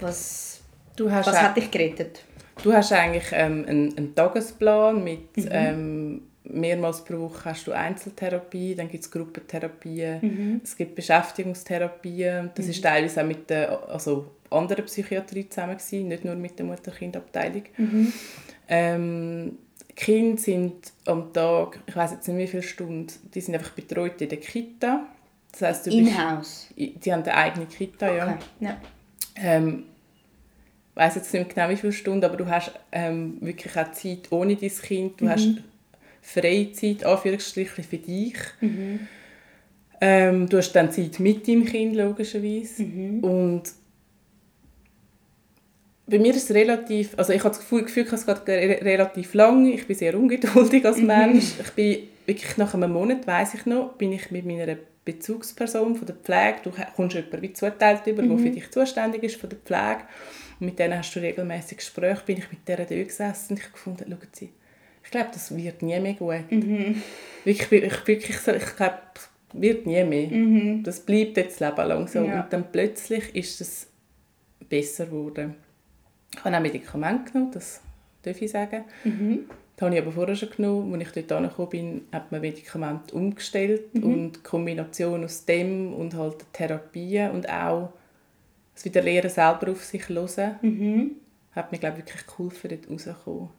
[0.00, 0.60] was,
[0.96, 2.24] du hast was hat dich gerettet?
[2.62, 5.48] Du hast eigentlich ähm, einen, einen Tagesplan mit mhm.
[5.50, 10.60] ähm, mehrmals pro Woche hast du Einzeltherapie, dann gibt es Gruppentherapien, mhm.
[10.62, 12.50] es gibt Beschäftigungstherapien.
[12.54, 12.70] Das mhm.
[12.70, 17.62] ist teilweise auch mit der also anderen Psychiatrie zusammen gewesen, nicht nur mit der Mutter-Kind-Abteilung.
[17.76, 18.12] Mhm.
[18.68, 19.58] Ähm,
[19.96, 24.20] Kinder sind am Tag, ich weiß jetzt nicht wie viele Stunden, die sind einfach betreut
[24.22, 25.06] in der Kita.
[25.52, 26.68] Das heißt, du In-house?
[26.76, 28.28] Die haben eine eigene Kita, ja.
[28.28, 28.38] Okay.
[28.60, 28.76] ja.
[29.36, 29.89] Ähm, ich
[30.94, 34.56] weiß jetzt nicht genau wie viele Stunden, aber du hast ähm, wirklich auch Zeit ohne
[34.56, 35.20] dein Kind.
[35.20, 35.30] Du mhm.
[35.30, 35.48] hast
[36.22, 38.34] Freizeit, Anführungsstrichen, für dich.
[38.60, 39.00] Mhm.
[40.00, 42.82] Ähm, du hast dann Zeit mit deinem Kind, logischerweise.
[42.82, 43.20] Mhm.
[43.20, 43.62] Und
[46.06, 49.66] bei mir ist es relativ, also ich habe das Gefühl, Gefühl es geht relativ lang.
[49.66, 51.06] Ich bin sehr ungeduldig als mhm.
[51.06, 51.52] Mensch.
[51.62, 56.06] Ich bin wirklich nach einem Monat, weiß ich noch, bin ich mit meiner Bezugsperson von
[56.06, 58.28] der Pflege, du kommst jemanden wie zuteilt über, mhm.
[58.28, 60.02] der für dich zuständig ist von der Pflege
[60.60, 64.04] mit denen hast du regelmäßig Gespräche, bin ich mit der da gesessen und ich gefunden,
[64.08, 64.50] schauen Sie,
[65.02, 66.50] ich glaube, das wird nie mehr gut.
[66.50, 67.02] Mhm.
[67.44, 68.98] Wirklich, ich, wirklich ich glaube,
[69.52, 70.28] wird nie mehr.
[70.28, 70.82] Mhm.
[70.82, 72.22] Das bleibt jetzt Leben lang so.
[72.22, 72.42] Ja.
[72.42, 73.88] Und dann plötzlich ist es
[74.68, 75.56] besser geworden.
[76.32, 77.80] Ich habe auch Medikamente genommen, das
[78.22, 78.84] darf ich sagen.
[79.04, 79.46] Mhm.
[79.74, 80.94] Das habe ich aber vorher schon genommen.
[80.94, 83.94] Als ich dort angekommen bin, hat man Medikamente umgestellt.
[83.94, 84.04] Mhm.
[84.04, 87.92] Und die Kombination aus dem und halt Therapien und auch
[88.80, 91.10] das wieder Lehren selber auf sich hören, mhm.
[91.52, 93.50] hat mir glaube ich, wirklich geholfen, dort rauszukommen.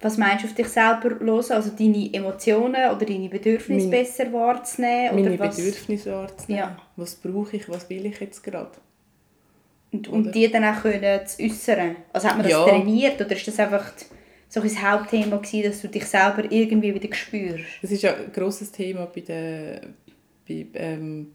[0.00, 1.52] Was meinst du auf dich selber hören?
[1.52, 5.14] Also deine Emotionen oder deine Bedürfnisse mein, besser wahrzunehmen?
[5.14, 5.56] Meine was?
[5.56, 6.64] Bedürfnisse wahrzunehmen.
[6.64, 6.76] Ja.
[6.96, 8.72] Was brauche ich, was will ich jetzt gerade?
[9.92, 11.96] Und, und die dann auch können zu äußern.
[12.12, 12.64] Also hat man das ja.
[12.64, 13.92] trainiert oder ist das einfach
[14.48, 17.64] so ein Hauptthema gewesen, dass du dich selber irgendwie wieder spürst?
[17.82, 19.94] Das ist ja ein grosses Thema bei den
[20.48, 21.32] bei, ähm,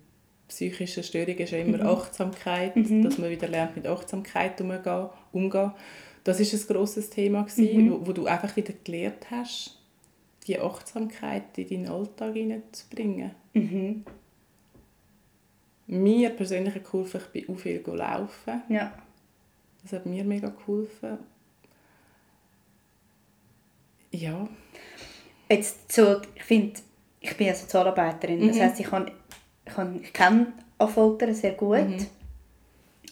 [0.47, 1.87] psychischen Störungen ist ja immer mhm.
[1.87, 3.03] Achtsamkeit, mhm.
[3.03, 5.09] dass man wieder lernt mit Achtsamkeit umgehen.
[5.31, 5.71] umgehen.
[6.23, 7.91] Das ist ein grosses Thema gewesen, mhm.
[7.91, 9.79] wo, wo, du einfach wieder gelernt hast,
[10.45, 13.31] die Achtsamkeit in deinen Alltag hineinzubringen.
[13.53, 14.03] Mhm
[15.87, 18.61] mir persönlich geholfen, ich bin auch viel laufen.
[18.69, 18.93] Ja.
[19.81, 21.17] Das hat mir mega geholfen.
[24.11, 24.47] Ja.
[25.49, 26.79] Jetzt so, ich finde,
[27.21, 28.47] ich bin ja Sozialarbeiterin, mhm.
[28.49, 29.09] das heisst, ich, kann,
[30.01, 32.05] ich, kenne Affolter sehr gut mhm.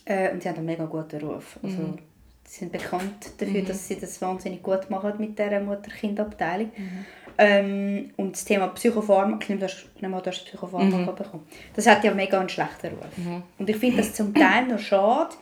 [0.05, 1.59] äh, und sie haben einen mega guten Ruf.
[1.63, 1.99] Also, mhm.
[2.47, 3.65] Sie sind bekannt dafür, mhm.
[3.65, 6.69] dass sie das wahnsinnig gut machen mit dieser Mutter-Kind-Abteilung.
[6.77, 7.05] Mhm.
[7.37, 11.15] Ähm, und das Thema Psychopharmaka, ich nehme, hast, du hast Psychopharmaka mhm.
[11.15, 13.17] bekommen, das hat ja mega einen schlechten Ruf.
[13.17, 13.43] Mhm.
[13.57, 15.35] Und ich finde das zum Teil noch schade,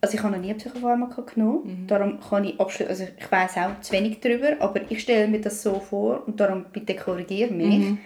[0.00, 1.86] also ich habe noch nie Psychopharmaka genommen, mhm.
[1.88, 5.40] darum kann ich abschließen, also ich weiß auch zu wenig darüber, aber ich stelle mir
[5.40, 7.98] das so vor und darum bitte korrigiere mich, mhm.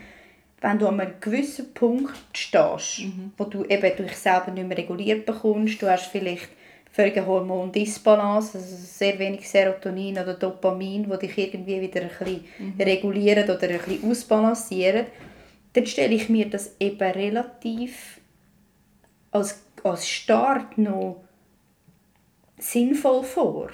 [0.61, 3.33] Wenn du an einem gewissen Punkt stehst, mhm.
[3.37, 6.49] wo du eben dich selber nicht mehr reguliert bekommst, du hast vielleicht
[6.93, 12.75] völlige Hormondisbalance, also sehr wenig Serotonin oder Dopamin, wo dich irgendwie wieder ein bisschen mhm.
[12.81, 15.07] regulieren oder ein bisschen ausbalancieren,
[15.73, 18.21] dann stelle ich mir das eben relativ
[19.31, 21.23] als, als Start noch
[22.59, 23.71] sinnvoll vor.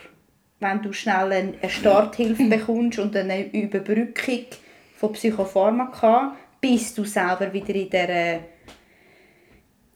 [0.60, 4.44] Wenn du schnell eine Starthilfe bekommst und eine Überbrückung
[4.94, 8.40] von Psychopharmaka, bis du selber wieder in dieser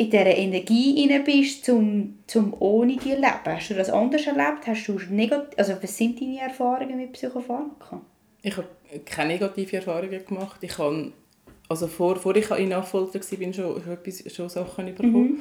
[0.00, 3.44] in dieser Energie rein bist, um, um ohne die leben.
[3.44, 4.66] Hast du das anders erlebt?
[4.66, 8.00] Hast du negat also was sind deine Erfahrungen mit Psychopharmaka?
[8.40, 8.66] Ich habe
[9.04, 10.56] keine negative Erfahrungen gemacht.
[10.62, 11.12] Ich habe,
[11.68, 15.38] also vor, vor ich in Nachfolger war, schon, schon, etwas, schon Sachen bekommen, mhm.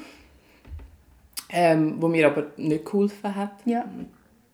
[1.51, 3.61] ähm, wo mir aber nicht geholfen hat.
[3.63, 3.85] Ja.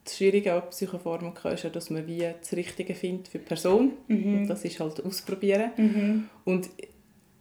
[0.05, 3.93] Das Schwierige an Psychopharmaka ist ja, dass man wie das Richtige findet für die Person.
[4.07, 4.39] Mhm.
[4.39, 5.71] Und das ist halt ausprobieren.
[5.77, 6.29] Mhm.
[6.45, 6.69] Und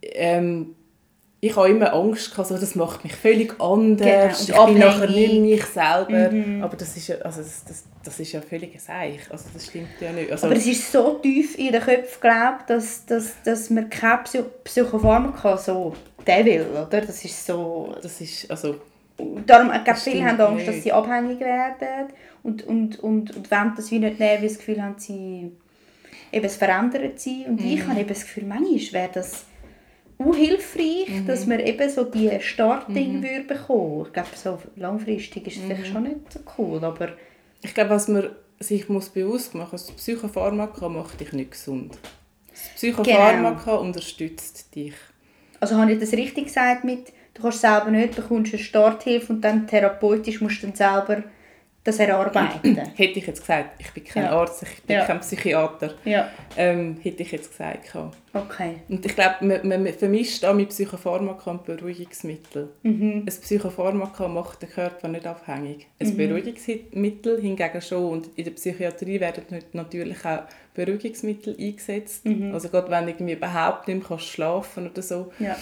[0.01, 0.75] ähm,
[1.41, 4.47] ich habe immer Angst gehabt, so, das macht mich völlig anders.
[4.47, 4.67] Genau.
[4.67, 6.31] ich bin nachher nicht mich selber.
[6.31, 6.63] Mhm.
[6.63, 9.19] Aber das ist ja, also das, das, das ist ja völlig Seich.
[9.29, 10.31] Also das stimmt ja nicht.
[10.31, 14.23] Also, aber es ist so tief in den Köpfen glaubt, dass, dass, dass man kein
[14.23, 15.93] Psy Psychopharmaka so
[16.25, 17.01] der will, oder?
[17.01, 17.95] Das ist so...
[18.01, 18.77] Das ist, also...
[19.45, 22.07] Darum, glaube, viele haben Angst, dass sie abhängig werden
[22.43, 25.51] und, und, und, und wenn das wie nicht nehmen, weil das Gefühl haben, sie
[26.31, 27.45] eben, es verändert sie.
[27.47, 27.67] Und mhm.
[27.67, 29.45] ich habe eben das Gefühl, manchmal wäre das
[30.17, 31.27] auch hilfreich, mhm.
[31.27, 33.47] dass man eben so die Startding mhm.
[33.47, 35.67] bekommen Ich glaube, so langfristig ist es mhm.
[35.67, 37.09] vielleicht schon nicht so cool, aber...
[37.61, 41.97] Ich glaube, was man sich muss bewusst machen muss, das Psychopharmaka macht dich nicht gesund.
[42.51, 43.81] Das Psychopharmaka genau.
[43.81, 44.93] unterstützt dich.
[45.59, 49.41] Also habe ich das richtig gesagt mit, du kannst selber nicht, bekommst eine Starthilfe und
[49.41, 51.23] dann therapeutisch musst du dann selber
[51.83, 52.75] das Erarbeiten.
[52.95, 54.31] Hätte ich jetzt gesagt, ich bin kein Ja.
[54.31, 55.05] Arzt, ich bin Ja.
[55.05, 56.29] kein Psychiater, ja.
[56.57, 57.93] ähm, hätte ich jetzt gesagt.
[57.93, 58.09] ja.
[58.33, 58.77] Okay.
[58.89, 62.69] Und ich glaube, man, man vermischt auch mit Psychopharmaka und Beruhigungsmittel.
[62.81, 63.19] Mhm.
[63.19, 65.85] Ein Psychopharmaka macht den Körper nicht abhängig.
[65.99, 68.09] Ein Beruhigungsmittel hingegen schon.
[68.13, 69.43] Und in der Psychiatrie werden
[69.73, 70.39] natürlich auch
[70.73, 72.25] Beruhigungsmittel eingesetzt.
[72.25, 72.51] Mhm.
[72.51, 75.31] Also gerade wenn du irgendwie überhaupt nicht mehr kannst schlafen oder so.
[75.39, 75.55] Ja.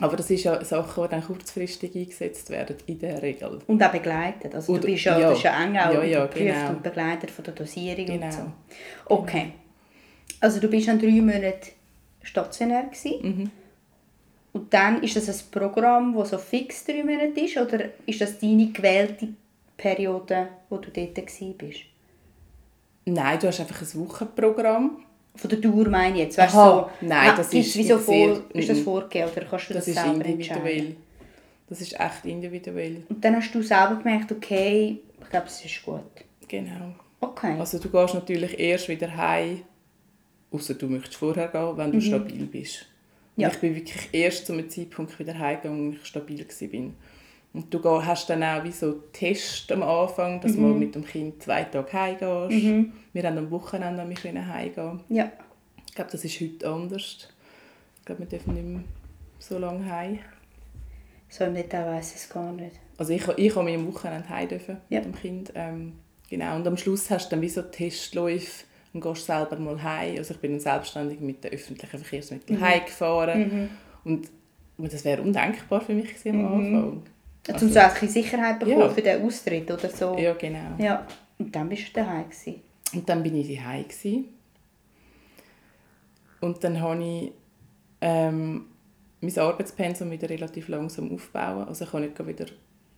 [0.00, 3.58] Aber das ist ja Sachen, die dann kurzfristig eingesetzt werden, in der Regel.
[3.66, 4.54] Und auch begleitet.
[4.54, 5.30] Also Oder- du bist ja, ja.
[5.30, 6.70] bist ja eng auch Ja, ja, überprüft genau.
[6.70, 8.30] und begleitet von der Dosierung und Genau.
[8.30, 8.52] so.
[9.06, 9.52] Okay.
[10.40, 11.72] Also du bist dann drei Monate
[12.22, 13.18] stationär gewesen.
[13.22, 13.50] Mhm.
[14.52, 17.56] Und dann ist das ein Programm, das so fix drei Monate ist?
[17.56, 19.28] Oder ist das deine gewählte
[19.76, 21.14] Periode, wo du dort
[21.58, 21.80] bist?
[23.04, 25.04] Nein, du hast einfach ein Wochenprogramm.
[25.36, 26.38] Von der Dauer meine ich jetzt.
[26.38, 28.82] Weißt, Aha, so, nein, ah, das ist wie so sehr- vor, ist das mhm.
[28.84, 30.56] vorgegeben oder kannst du das, Das ist selber individuell.
[30.78, 30.96] entscheiden?
[31.68, 33.02] Das ist echt individuell.
[33.08, 36.00] Und dann hast du selber gemerkt, okay, ich glaube, es ist gut.
[36.48, 36.94] Genau.
[37.20, 37.56] Okay.
[37.58, 39.60] Also du gehst natürlich erst wieder heim,
[40.50, 42.86] außer du möchtest vorher gehen, wenn du stabil bist.
[43.36, 43.42] Und Mhm.
[43.42, 43.48] Ja.
[43.50, 46.90] ich bin wirklich erst zu einem Zeitpunkt wieder heimgegangen, als ich stabil war.
[47.58, 50.68] Und du hast dann auch wie so Tests am Anfang, dass du Mhm.
[50.70, 52.64] mal mit dem Kind zwei Tage heimgehst.
[53.12, 55.00] Wir haben am Wochenende können heimgehen.
[55.08, 55.30] ja.
[55.88, 57.28] Ich glaube, das ist heute anders.
[57.98, 58.82] Ich glaube, wir dürfen nicht mehr
[59.40, 60.20] so lange heim.
[61.28, 62.76] So im Detail ich es gar nicht.
[62.96, 65.00] Also ich, ich habe mich am Wochenende heim dürfen Ja.
[65.00, 65.52] mit dem Kind.
[65.56, 65.94] Ähm,
[66.30, 66.54] genau.
[66.54, 70.18] Und am Schluss hast du dann wie so Testläufe und gehst selber mal heim.
[70.18, 72.64] Also ich bin dann selbstständig mit den öffentlichen Verkehrsmitteln Mhm.
[72.64, 73.70] heimgefahren.
[74.04, 74.28] Und
[74.76, 77.02] und das wäre undenkbar für mich gewesen am Anfang.
[77.46, 78.88] Also, um so ein Sicherheit bekommen Ja.
[78.90, 80.16] für den Austritt oder so.
[80.18, 80.74] Ja, genau.
[80.78, 81.06] Ja.
[81.38, 82.60] Und dann bist du daheim gewesen.
[82.94, 84.24] Und dann bin ich daheim gsi.
[86.40, 87.32] Und dann habe ich
[88.00, 88.66] ähm,
[89.20, 91.66] mein Arbeitspensum wieder relativ langsam aufbauen.
[91.66, 92.46] Also ich kann nicht wieder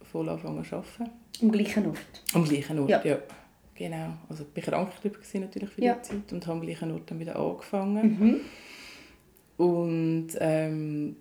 [0.03, 1.11] voll anfangen zu arbeiten.
[1.43, 2.23] Am gleichen Ort.
[2.35, 3.03] Am gleichen Ort, ja.
[3.05, 3.19] Ja.
[3.75, 4.13] Genau.
[4.29, 5.95] Also ich war gewesen natürlich für Ja.
[5.95, 8.41] die Zeit und habe am gleichen Ort dann wieder angefangen.
[9.57, 11.17] Und ähm,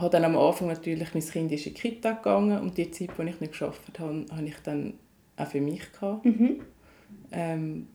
[0.00, 3.10] habe dann am Anfang natürlich, mein Kind ist in die Kita gegangen und die Zeit,
[3.18, 4.94] die ich nicht gearbeitet habe, habe ich dann
[5.36, 6.26] auch für mich gehabt.
[7.32, 7.86] Ähm,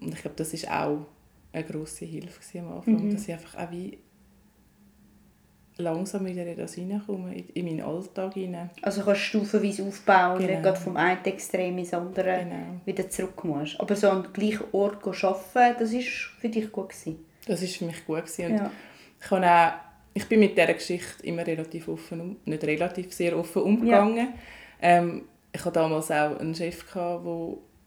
[0.00, 1.06] und ich glaube, das ist auch
[1.52, 3.98] eine grosse Hilfe am Anfang, dass ich einfach auch wie
[5.76, 8.70] langsam wieder in das hineinkomme, in, in meinen Alltag hinein.
[8.82, 10.52] Also kannst du stufenweise aufbauen und Genau.
[10.52, 12.80] nicht gerade vom einen Extrem ins andere Genau.
[12.84, 13.80] wieder zurück musst.
[13.80, 16.90] Aber so am gleichen Ort arbeiten, das war für dich gut.
[16.90, 17.24] Gewesen.
[17.46, 18.24] Das war für mich gut.
[18.24, 18.46] Gewesen.
[18.52, 18.70] Und Ja.
[19.20, 19.72] ich, habe auch,
[20.14, 24.28] ich bin mit dieser Geschichte immer relativ offen, um, nicht relativ, sehr offen umgegangen.
[24.80, 25.22] Ähm,
[25.52, 27.20] ich hatte damals auch einen Chef, der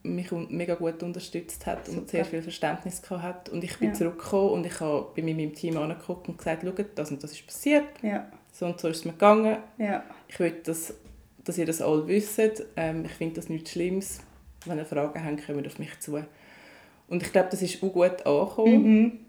[0.03, 2.07] mich mega gut unterstützt hat und Super.
[2.07, 3.49] sehr viel Verständnis gehabt hat.
[3.49, 3.93] Und ich bin Ja.
[3.95, 7.45] zurückgekommen und ich habe bei meinem Team angeguckt und gesagt, schaut, das und das ist
[7.45, 8.29] passiert, Ja.
[8.51, 9.57] so und so ist es mir gegangen.
[9.77, 10.03] Ja.
[10.29, 10.93] Ich will, dass,
[11.43, 12.39] dass ihr das alle wisst.
[12.77, 14.19] Ähm, ich finde das nichts Schlimmes.
[14.65, 16.23] Wenn ihr Fragen habt, kommt auf mich zu.
[17.09, 18.83] Und ich glaube, das ist auch gut angekommen.
[19.01, 19.19] Mhm.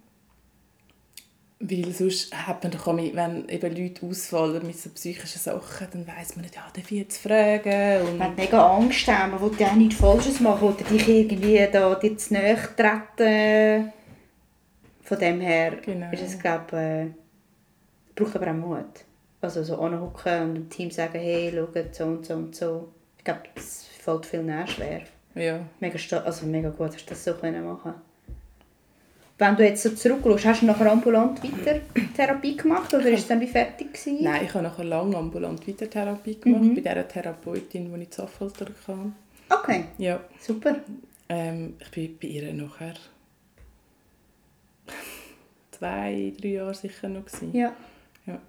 [1.61, 6.07] Weil sonst hat man doch auch, wenn eben Leute ausfallen mit so psychischen Sachen, dann
[6.07, 8.07] weiss man nicht, ja, darf ich jetzt fragen?
[8.07, 11.09] Und Man hat mega Angst, haben, man will ja auch nichts Falsches machen oder dich
[11.09, 13.93] irgendwie da dir zu nahe treten.
[15.03, 16.13] Von dem her Genau.
[16.13, 17.07] ist es, glaube äh,
[18.15, 19.05] braucht aber auch Mut.
[19.41, 22.93] Also so anhocken und dem Team sagen, hey, schaut, so und so und so.
[23.17, 25.01] Ich glaube, das fällt viel näher schwer.
[25.35, 27.95] ja, Mega, also mega gut, hast du das so können machen
[29.41, 31.81] Wenn du jetzt so zurückschaust, hast du nachher ambulant weiter
[32.17, 34.25] Therapie gemacht oder ist es dann wie fertig gewesen?
[34.25, 36.75] nein, ich habe nachher lange ambulant Weitertherapie gemacht, Mhm.
[36.75, 39.13] bei dieser Therapeutin, die ich zu Affolter hatte.
[39.49, 40.77] Okay, Ja, super.
[41.29, 42.95] ähm, ich bin bei ihr nachher
[45.71, 47.25] zwei, drei Jahre sicher noch.
[47.25, 47.55] Gewesen.
[47.57, 47.73] Ja.
[48.27, 48.41] Ja.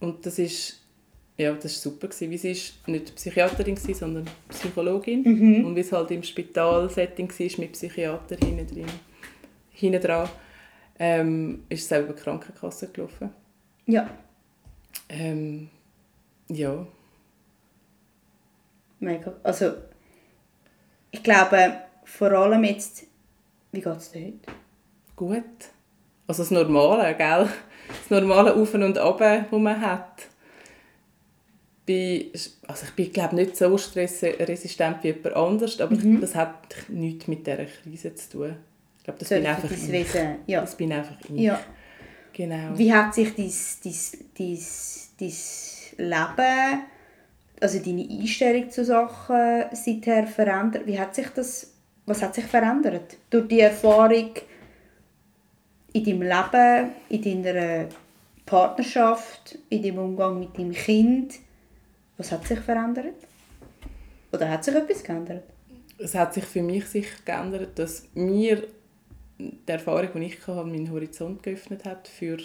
[0.00, 0.80] Und das ist,
[1.36, 5.64] ja, das ist super gewesen, weil sie ist nicht Psychiaterin gewesen, sondern Psychologin Mhm.
[5.66, 8.86] und wie es halt im Spitalsetting war mit Psychiater hinten drin,
[9.72, 10.28] hinten dran,
[10.98, 13.30] ähm, ist es auch über die Krankenkasse gelaufen.
[13.86, 14.08] Ja,
[15.08, 15.68] Ähm,
[16.48, 16.86] ja,
[19.00, 19.34] mega.
[19.42, 19.72] Also,
[21.10, 23.04] ich glaube, vor allem jetzt,
[23.72, 24.38] wie geht es dir heute?
[25.16, 25.44] gut.
[26.26, 27.48] Also das Normale, gell?
[27.88, 30.22] Das normale Auf und Ab, das man hat.
[31.86, 32.30] Bin,
[32.66, 36.20] also ich bin glaube nicht so stressresistent wie jemand anders, aber Mhm.
[36.20, 38.56] das hat nichts mit dieser Krise zu tun.
[38.98, 39.92] Ich glaube, das So bin einfach ich.
[39.92, 40.60] Wesen, ja.
[40.62, 41.40] Das bin einfach ich.
[41.40, 41.60] Ja.
[42.32, 42.76] Genau.
[42.78, 43.52] Wie hat sich dein,
[44.38, 44.58] dein
[46.08, 46.82] Leben,
[47.60, 50.86] also deine Einstellung zu Sachen seither verändert?
[50.86, 51.70] Wie hat sich das,
[52.06, 53.18] was hat sich verändert?
[53.30, 54.30] Durch die Erfahrung
[55.92, 57.88] in deinem Leben, in deiner
[58.46, 61.34] Partnerschaft, in deinem Umgang mit deinem Kind?
[62.16, 63.14] Was hat sich verändert?
[64.32, 65.44] Oder hat sich etwas geändert?
[65.98, 68.66] Es hat sich für mich sicher geändert, dass mir
[69.38, 72.38] die Erfahrung, die ich hatte, meinen Horizont geöffnet hat für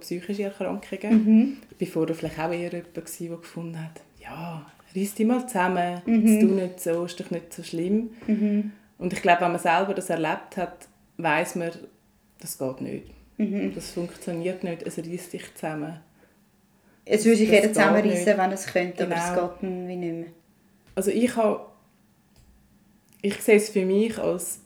[0.00, 1.24] psychische Erkrankungen.
[1.24, 1.56] Mhm.
[1.78, 3.02] Ich war vorher vielleicht auch eher jemand, der
[3.36, 6.40] gefunden hat, ja, reiss dich mal zusammen, mhm.
[6.40, 8.10] tu nicht so, ist doch nicht so schlimm.
[8.26, 8.72] Mhm.
[8.98, 10.88] Und ich glaube, wenn man selber das erlebt hat,
[11.18, 11.70] weiß man,
[12.40, 13.06] das geht nicht.
[13.38, 13.74] Mhm.
[13.74, 16.00] Das funktioniert nicht, es reißt dich zusammen.
[17.04, 19.16] Es würde sich jeder zusammenreißen, wenn es könnte, genau.
[19.16, 19.48] aber es genau.
[19.48, 20.28] geht wie nicht mehr.
[20.94, 21.66] Also ich habe,
[23.22, 24.60] ich sehe es für mich als,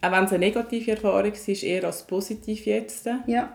[0.00, 3.08] auch wenn es eine negative Erfahrung ist, eher als positiv jetzt.
[3.26, 3.52] Ja.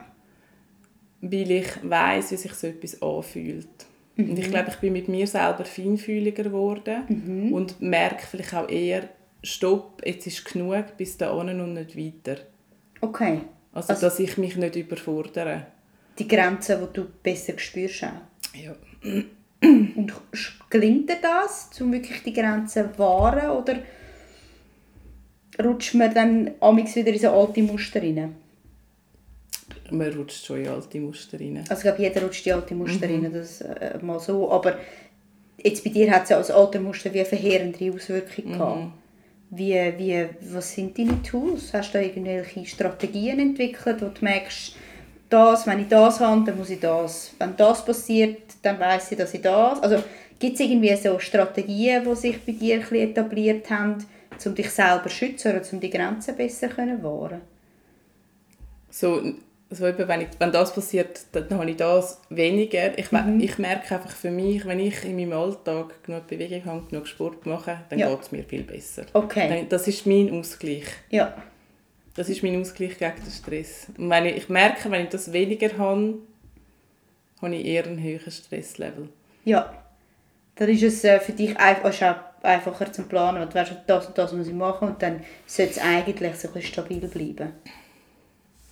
[1.19, 3.67] Weil ich weiß, wie sich so etwas anfühlt.
[4.15, 4.29] Mhm.
[4.29, 4.51] Und ich mhm.
[4.51, 7.53] glaube, ich bin mit mir selber feinfühliger geworden mhm.
[7.53, 9.09] und merke vielleicht auch eher,
[9.43, 12.41] stopp, jetzt ist genug, bis dahin und nicht weiter.
[13.01, 13.41] Okay.
[13.73, 15.67] Also, also, dass ich mich nicht überfordere.
[16.19, 18.01] Die Grenzen, die du besser spürst
[18.53, 18.75] Ja.
[19.61, 20.13] Und
[20.69, 23.77] gelingt dir das, um wirklich die Grenzen zu wahren, oder
[25.63, 28.35] rutscht man dann amigs wieder in so alte Muster rein?
[29.89, 31.63] Man rutscht schon in alte Muster rein.
[31.69, 33.25] Also ich glaube, jeder rutscht in alte Muster mhm.
[33.25, 34.51] rein, das äh, mal so.
[34.51, 34.77] Aber
[35.63, 38.81] jetzt bei dir hat es ja als alte Muster wie eine verheerende Auswirkung gehabt.
[38.81, 38.93] Mhm.
[39.49, 41.73] Wie, wie, was sind deine Tools?
[41.73, 44.75] Hast du da irgendwelche Strategien entwickelt, wo du merkst,
[45.29, 47.33] das, wenn ich das habe, dann muss ich das.
[47.39, 49.81] Wenn das passiert, dann weiß ich, dass ich das...
[49.81, 50.03] Also
[50.39, 54.05] gibt es irgendwie so Strategien, die sich bei dir ein etabliert haben,
[54.45, 57.41] um dich selber zu schützen oder um die Grenzen besser zu wahren?
[58.89, 59.21] So,
[59.69, 62.97] also eben, wenn, ich, wenn das passiert, dann habe ich das weniger.
[62.97, 63.39] Ich, mhm.
[63.41, 67.45] ich merke einfach für mich, wenn ich in meinem Alltag genug Bewegung habe, genug Sport
[67.45, 68.09] mache, dann ja.
[68.09, 69.05] geht es mir viel besser.
[69.13, 69.65] Okay.
[69.67, 70.85] Das ist mein Ausgleich.
[71.09, 71.33] Ja.
[72.17, 73.87] Das ist mein Ausgleich gegen den Stress.
[73.95, 76.15] Und wenn ich, ich merke, wenn ich das weniger habe,
[77.41, 79.09] habe ich eher einen höheren Stresslevel.
[79.45, 79.71] Ja.
[80.55, 81.93] Dann ist es äh, für dich einfach,
[82.41, 85.73] einfacher zu planen, weil du weißt, das und das muss ich machen und dann sollte
[85.73, 87.53] es eigentlich so ein stabil bleiben.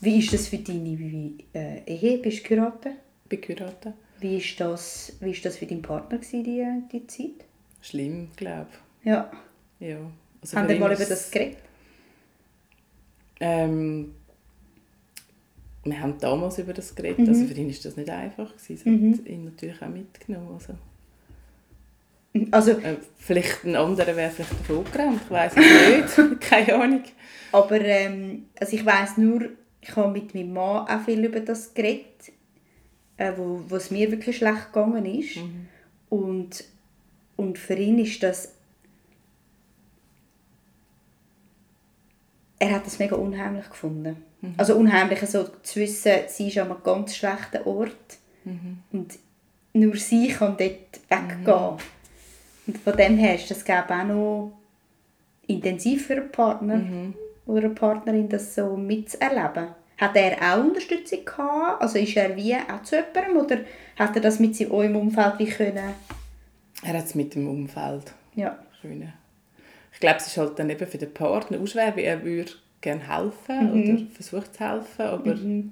[0.01, 2.17] Wie ist das für deine äh, Ehe?
[2.17, 2.93] Bist du geheiratet?
[3.23, 3.93] Ich bin geheiratet.
[4.19, 7.45] Wie ist das, wie ist das für deinen Partner gewesen, die, die Zeit?
[7.81, 8.69] Schlimm, glaube
[9.01, 9.07] ich.
[9.07, 9.29] Ja.
[9.79, 9.97] ja.
[10.41, 11.59] Also Haben wir mal über das geredet?
[13.39, 14.11] Ähm,
[15.83, 17.19] wir haben damals über das geredet.
[17.19, 17.29] Mhm.
[17.29, 18.53] Also für ihn war das nicht einfach.
[18.55, 19.13] Es mhm.
[19.13, 20.49] hat ihn natürlich auch mitgenommen.
[20.53, 20.73] Also.
[22.51, 27.03] Also, äh, vielleicht ein anderer wäre vielleicht davon ich weiß es nicht, keine Ahnung.
[27.53, 31.73] Aber ähm, also ich weiß nur, ich habe mit meinem Mann auch viel über das
[31.73, 32.33] geredet,
[33.15, 35.37] äh, wo, wo es mir wirklich schlecht gegangen ist.
[35.37, 35.67] Mhm.
[36.09, 36.65] Und,
[37.37, 38.53] und für ihn ist das...
[42.65, 44.17] Er hat das mega unheimlich gefunden.
[44.41, 44.53] Mhm.
[44.57, 48.79] Also unheimlich, also zu wissen, sie ist an einem ganz schlechten Ort mhm.
[48.91, 49.19] und
[49.73, 51.45] nur sie kann dort weggehen.
[51.45, 51.77] Mhm.
[52.67, 54.51] Und von dem her ist das glaube auch noch
[55.47, 57.13] intensiv für einen Partner mhm.
[57.45, 59.67] oder eine Partnerin, das so mitzuerleben.
[59.97, 61.81] Hat er auch Unterstützung gehabt?
[61.81, 63.57] Also ist er wie auch zu jemandem oder
[63.95, 65.93] hat er das mit seinem Umfeld wie können?
[66.83, 68.57] Er hat es mit dem Umfeld ja.
[68.81, 69.13] können.
[69.95, 72.51] Ich glaube, es ist halt dann eben für den Partner auch schwer, weil er würde
[72.81, 73.83] gerne helfen mhm.
[73.95, 75.71] oder versucht zu helfen, aber mhm.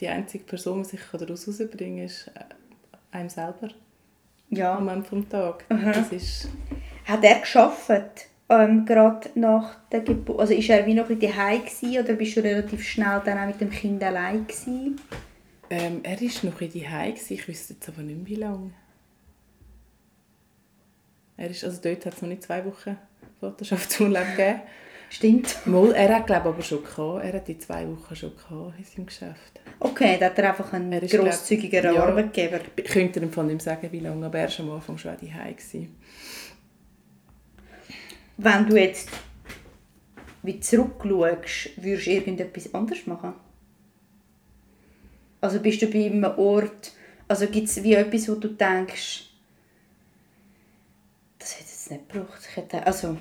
[0.00, 3.68] die einzige Person, die sich daraus herausbringen kann, ist äh, einem selber.
[4.50, 4.76] Ja.
[4.76, 5.64] Am Ende des Tages.
[5.68, 6.48] Das ist...
[7.04, 8.28] Hat er geschafft?
[8.48, 10.40] ähm, gerade nach der Geburt?
[10.40, 11.62] Also ist er wie noch ein bisschen daheim
[12.04, 15.00] oder bist du relativ schnell dann auch mit dem Kind allein gewesen?
[15.70, 18.70] Ähm, er war noch ein bisschen daheim, ich wüsste jetzt aber nicht mehr, wie lange.
[21.36, 22.96] Er ist, also dort hat es noch nicht zwei Wochen
[23.42, 24.60] Vaterschaftsurlaub gegeben.
[25.10, 25.66] Stimmt.
[25.66, 27.24] Mal, er hat glaube aber schon gehabt.
[27.24, 29.60] Er hat die zwei Wochen schon gehabt in seinem Geschäft.
[29.78, 32.60] Okay, da hat er einfach einen grosszügigeren ja, Arbeitgeber.
[32.76, 35.54] Ich könnte ihm von nicht sagen, wie lange, aber er war am Anfang schon daheim.
[35.54, 35.94] Gewesen
[38.42, 39.08] wenn du jetzt
[40.42, 43.34] wie zurückschaust, würdest du irgendetwas anders machen?
[45.40, 46.92] Also bist du bei einem Ort,
[47.28, 49.28] also gibt es wie etwas, wo du denkst,
[51.38, 52.40] das hätte es nicht gebraucht.
[52.48, 53.16] Ich hätte, also,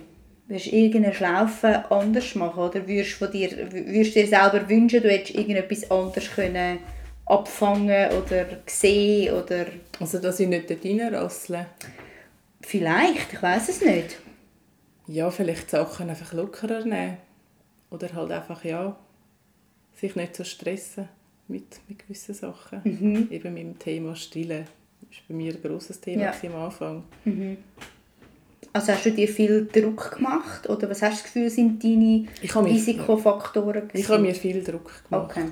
[0.52, 5.02] würdest du irgendeine Schlaufe anders machen oder würdest, von dir, würdest du dir selber wünschen,
[5.02, 6.80] du hättest irgendetwas anders können
[7.26, 9.66] abfangen oder sehen oder...
[10.00, 11.68] Also, dass ich nicht dort reinrassle?
[12.62, 14.18] Vielleicht, ich weiß es nicht
[15.12, 17.18] ja, vielleicht Sachen einfach lockerer nehmen.
[17.90, 18.98] Oder halt einfach, ja,
[19.94, 21.10] sich nicht so stressen
[21.48, 22.82] mit, mit gewissen Sachen.
[22.84, 23.28] Mhm.
[23.30, 24.66] Eben mit dem Thema Stille.
[25.02, 26.34] Das war bei mir ein grosses Thema ja.
[26.44, 27.04] am Anfang.
[27.26, 27.58] Mhm.
[28.74, 30.70] Also hast du dir viel Druck gemacht?
[30.70, 32.26] Oder was hast du das Gefühl, sind deine
[32.66, 33.90] Risikofaktoren?
[33.94, 35.32] Ich habe mir viel Druck gemacht.
[35.32, 35.46] Okay.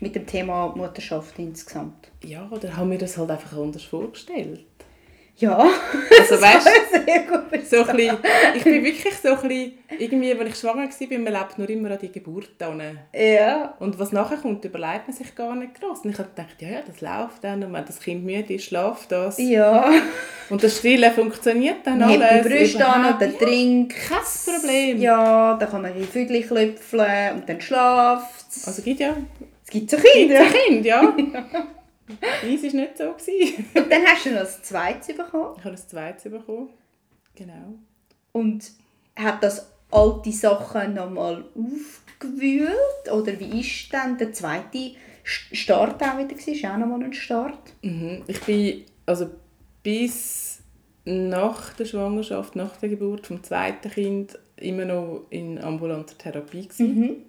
[0.00, 2.10] mit dem Thema Mutterschaft insgesamt?
[2.24, 4.64] Ja, oder haben wir das halt einfach anders vorgestellt?
[5.36, 5.56] Ja,
[6.20, 6.68] Also weißt
[7.06, 7.66] sehr gut.
[7.66, 8.18] so ein bisschen,
[8.54, 11.90] ich bin wirklich so ein bisschen, irgendwie, als ich schwanger war, man lebt nur immer
[11.90, 12.98] an die Geburt hin.
[13.14, 16.00] Ja, Und was nachher kommt, überlegt man sich gar nicht groß.
[16.04, 17.64] Und ich habe gedacht, ja, ja, das läuft dann.
[17.64, 19.38] Und wenn das Kind müde ist, schlaft das.
[19.38, 19.90] ja.
[20.50, 22.42] Und das Stillen funktioniert dann Man alles.
[22.42, 24.18] die Brüste an, dann trinkt Kein
[24.60, 25.00] Problem.
[25.00, 28.66] Ja, dann kann man die Vögel klöpfeln und dann schlaft es.
[28.66, 29.16] Also gibt ja
[29.64, 30.40] es gibt so Kinder.
[30.40, 31.14] ein Kind, ja.
[32.08, 33.12] Meins war nicht so.
[33.12, 33.66] Gewesen.
[33.74, 35.54] Und dann hast du noch das Zweites bekommen.
[35.58, 36.70] Ich habe ein zweites bekommen.
[37.34, 37.74] Genau.
[38.32, 38.70] Und
[39.16, 43.12] hat das alte Sachen nochmal aufgewühlt?
[43.12, 44.92] Oder wie ist dann der zweite
[45.24, 46.28] St- Start auch wieder?
[46.28, 46.54] gewesen?
[46.54, 47.72] Ist auch nochmal ein Start?
[47.82, 48.22] Mhm.
[48.26, 49.30] Ich bin also
[49.82, 50.60] bis
[51.04, 57.26] nach der Schwangerschaft, nach der Geburt vom zweiten Kind immer noch in ambulanter Therapie gewesen.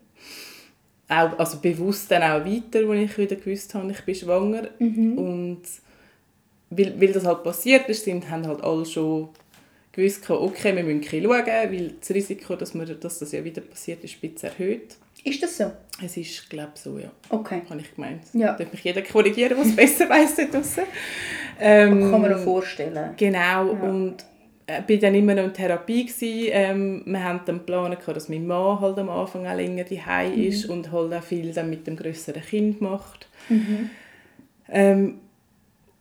[1.14, 4.70] Auch, also bewusst dann auch weiter, als ich wieder gewusst habe, ich bin schwanger.
[4.80, 5.62] Und
[6.70, 9.30] weil, weil das halt passiert ist, sind, haben halt alle schon
[9.92, 13.44] gewusst, okay, wir müssen ein bisschen schauen, weil das Risiko, dass, wir, dass das ja
[13.44, 14.96] wieder passiert, ist ein bisschen erhöht.
[15.24, 15.72] Ist das so?
[16.04, 17.10] Es ist, glaube ich, so, ja.
[17.30, 17.62] Okay.
[17.70, 18.24] Habe ich gemeint.
[18.34, 18.54] Ja.
[18.54, 20.84] Darf mich jeder korrigieren, der es besser weiss da draussen.
[21.60, 23.12] Ähm, Kann man noch vorstellen.
[23.16, 24.33] Genau, und äh,
[24.88, 26.50] bin dann immer noch in Therapie gewesen.
[26.52, 30.66] Ähm, wir haben dann geplant, dass mein Mann halt am Anfang auch länger daheim ist
[30.66, 33.28] und halt auch viel dann mit dem größeren Kind macht.
[34.70, 35.20] Ähm,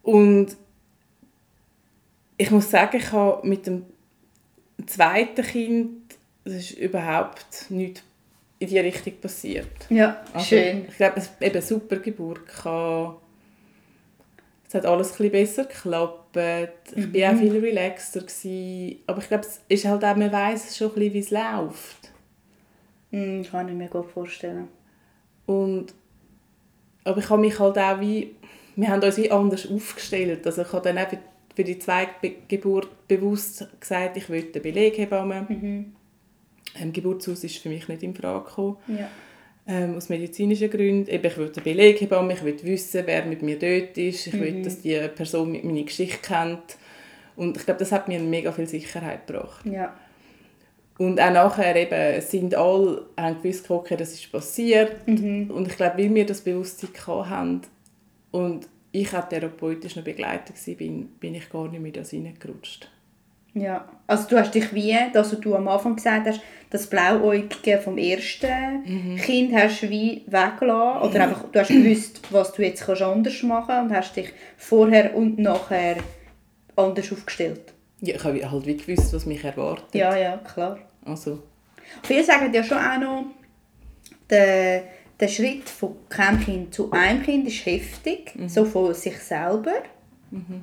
[0.03, 0.57] und
[2.37, 3.85] ich muss sagen, ich habe mit dem
[4.87, 8.03] zweiten Kind, das ist überhaupt nichts
[8.59, 9.67] in die Richtung passiert.
[9.91, 10.87] Ja, Also, schön.
[10.89, 12.43] Ich glaube, es eben eine super Geburt.
[12.49, 12.65] Es
[14.75, 16.22] hat alles ein bisschen besser geklappt.
[16.35, 18.21] Ich war auch viel relaxter.
[18.21, 18.99] Gewesen.
[19.07, 22.13] Aber ich glaube, es ist halt auch, man weiss schon ein bisschen, wie es läuft.
[23.11, 24.69] Hm, kann ich mir gut vorstellen.
[25.47, 25.93] Und,
[27.05, 28.35] aber ich habe mich halt auch wie...
[28.75, 30.47] Wir haben uns wie anders aufgestellt.
[30.47, 31.09] Also ich habe dann auch
[31.55, 35.47] für- die zweite Be- Geburt bewusst gesagt, ich will eine Beleghebamme.
[36.81, 38.79] Ähm, Geburtshaus ist für mich nicht in Frage gekommen.
[38.89, 39.11] Ja.
[39.67, 41.09] Ähm, aus medizinischen Gründen.
[41.09, 44.33] Eben, ich will einen Beleg haben, ich will wissen, wer mit mir dort ist, ich
[44.33, 46.77] will, dass die Person mit meine Geschichte kennt.
[47.37, 49.65] Und ich glaube, das hat mir mega viel Sicherheit gebracht.
[49.67, 49.97] Ja.
[50.99, 54.97] Und auch nachher eben, sind alle haben gewusst, okay, das ist passiert.
[55.07, 57.63] Und ich glaube, weil wir das Bewusstsein haben
[58.31, 62.91] und ich auch therapeutisch noch begleitet war, bin, bin ich gar nicht mehr das reingerutscht.
[63.55, 66.41] Ja, also du hast dich wie, das was du am Anfang gesagt hast,
[66.71, 72.63] das Blauäugige vom ersten Kind hast wie weggelassen oder einfach, du hast gewusst, was du
[72.63, 75.97] jetzt kannst anders machen und hast dich vorher und nachher
[76.77, 77.75] anders aufgestellt.
[78.01, 79.95] Ja, ich habe halt wie gewusst, was mich erwartet.
[79.95, 80.79] Ja, ja, klar.
[81.05, 81.41] Also,
[82.03, 83.27] Viele sagen ja schon auch noch,
[84.31, 84.85] der,
[85.21, 89.75] der Schritt von keinem Kind zu einem Kind ist heftig, so von sich selber,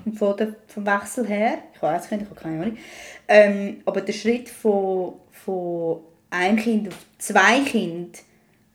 [0.05, 1.59] und von der, vom Wechsel her.
[1.75, 2.77] Ich weiß es nicht, ich habe keine Ahnung.
[3.27, 5.99] Ähm, aber der Schritt von, von
[6.29, 8.17] einem Kind auf zwei Kinder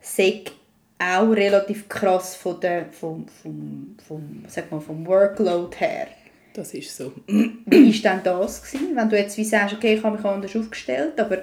[0.00, 0.52] sagt
[0.98, 6.06] auch relativ krass von der, vom, vom, vom, sag mal, vom Workload her.
[6.54, 7.12] das ist so.
[7.26, 8.62] Wie war denn das?
[8.62, 8.94] Gewesen?
[8.96, 11.38] Wenn du jetzt wie sagst, okay, ich habe mich anders aufgestellt, aber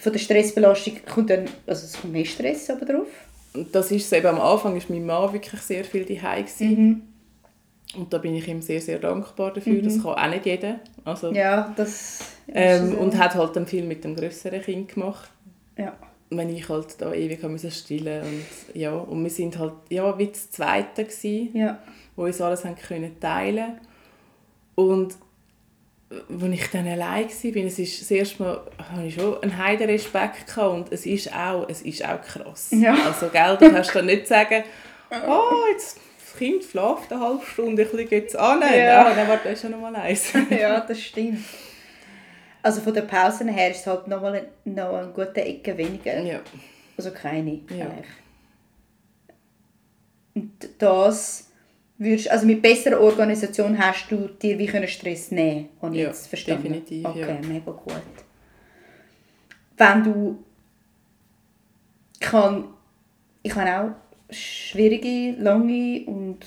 [0.00, 3.08] von der Stressbelastung kommt dann, also es kommt mehr Stress aber drauf.
[3.72, 7.02] Das ist so, eben am Anfang ist mein Mann wirklich sehr viel daheim Mhm.
[7.96, 9.80] Und da bin ich ihm sehr, sehr dankbar dafür.
[9.82, 10.80] Das kann auch nicht jeder.
[11.04, 12.22] Also, Ja, das ist
[12.54, 12.94] ähm.
[12.98, 15.30] Und hat halt dann viel mit dem größeren Kind gemacht.
[15.76, 15.94] ja.
[16.30, 20.26] Wenn ich halt da ewig musste stillen und ja und wir sind halt ja wie
[20.26, 21.78] das Zweite gsi, Ja.
[22.16, 23.80] wo uns alles haben können teilen
[24.74, 25.14] und
[26.10, 28.60] als ich dann allein war, bin, es ist das erste Mal,
[28.92, 32.68] habe ich schon einen heiden Respekt gehabt und es ist auch, es ist auch krass.
[32.72, 32.94] Ja.
[33.06, 34.64] Also, gell, du kannst dann nicht sagen,
[35.26, 35.98] oh, jetzt
[36.38, 38.60] Kind schlaft eine halbe Stunde, ich liege jetzt an.
[38.60, 38.74] Ja.
[38.76, 39.14] Ja.
[39.14, 40.32] dann warte ich schon noch mal eins.
[40.50, 41.40] ja, das stimmt.
[42.62, 46.20] Also von der Pausen her ist es halt noch mal noch eine gute Ecke weniger.
[46.20, 46.40] ja.
[46.96, 47.86] Also keine Ja.
[47.86, 48.06] eigentlich.
[50.34, 51.50] Und das
[51.98, 56.26] würdest, also mit besserer Organisation hast du dir wie können Stress nehmen ich Ja, jetzt
[56.28, 56.62] verstanden.
[56.64, 57.48] definitiv, Okay, ja.
[57.48, 57.92] mega gut.
[59.76, 60.44] Wenn du
[62.20, 62.64] kann,
[63.42, 66.38] ich habe auch schwierige, lange und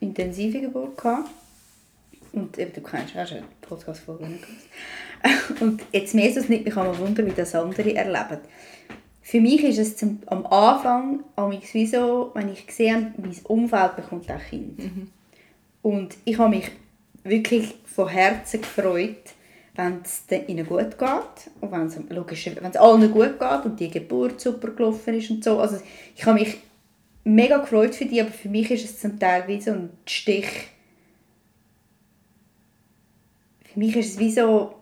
[0.00, 1.30] intensive Geburt gehabt.
[2.32, 4.38] Und eben, du kennst, hast eine Podcast-Folge.
[5.60, 8.40] Und jetzt mehr so nicht, mich kann man wundern, wie das andere erleben.
[9.20, 13.96] Für mich ist es zum, am Anfang amigs wie so, wenn ich sehe, mein Umfeld
[13.96, 14.80] bekommt auch Kind.
[15.82, 16.70] Und ich habe mich
[17.24, 19.34] wirklich von Herzen gefreut,
[19.76, 23.78] wenn es ihnen gut geht und wenn es, logisch, wenn es allen gut geht und
[23.78, 25.58] die Geburt super gelaufen ist und so.
[25.58, 25.78] Also
[26.16, 26.58] ich habe mich
[27.24, 30.48] mega gefreut für dich, aber für mich ist es zum Teil wie so ein Stich.
[33.72, 34.74] Für mich ist es wie so...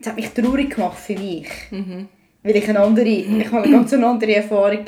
[0.00, 1.48] Es hat mich traurig gemacht für mich.
[2.42, 4.84] Weil ich eine andere, ich habe eine ganz andere Erfahrung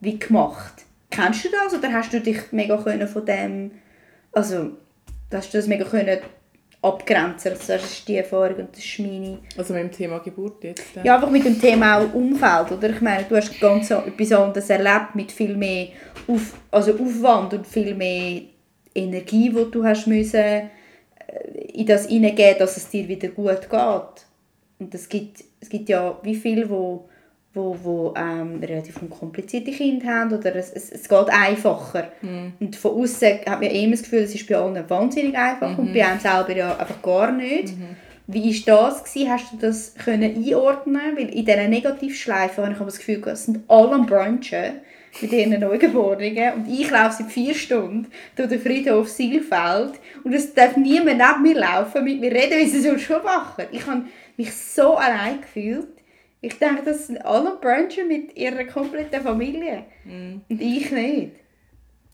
[0.00, 0.84] wie gemacht.
[1.10, 3.70] Kennst du das oder hast du dich mega können von dem,
[4.32, 4.72] also
[5.32, 6.18] hast du das mega können
[6.82, 7.52] abgrenzen?
[7.52, 9.38] Also das ist die Erfahrung und das ist meine.
[9.56, 10.96] Also mit dem Thema Geburt jetzt.
[10.96, 11.04] äh.
[11.04, 12.90] Ja, einfach mit dem Thema auch Umfeld, oder?
[12.90, 15.88] Ich meine, du hast ganz etwas anderes erlebt mit viel mehr
[16.26, 18.42] Auf, also Aufwand und viel mehr
[18.94, 20.70] Energie, die du hast müssen äh,
[21.72, 24.26] in das hineingeben, dass es dir wieder gut geht.
[24.80, 27.07] Und es gibt, es gibt ja wie viele, wo,
[27.58, 32.12] wo, wo ähm, relativ komplizierte Kinder haben oder es, es, es geht einfacher.
[32.60, 35.92] Und von außen hat man immer das Gefühl, es ist bei allen wahnsinnig einfach und
[35.92, 37.74] bei einem selber ja einfach gar nicht.
[38.30, 39.04] Wie war das?
[39.04, 39.32] Gewesen?
[39.32, 43.46] Hast du das können einordnen Weil in dieser Negativschleife habe ich aber das Gefühl, es
[43.46, 44.80] sind alle am Brunchen
[45.22, 48.06] mit ihren Neugeborenen und ich laufe seit vier Stunden
[48.36, 49.92] durch den Friedhof Silfeld
[50.22, 53.64] und es darf niemand neben mir laufen, mit mir reden, wie sie sonst schon machen.
[53.72, 54.04] Ich habe
[54.36, 55.97] mich so allein gefühlt.
[56.40, 61.32] Ich denke, das sind alle Brunchen mit ihrer kompletten Familie und ich nicht.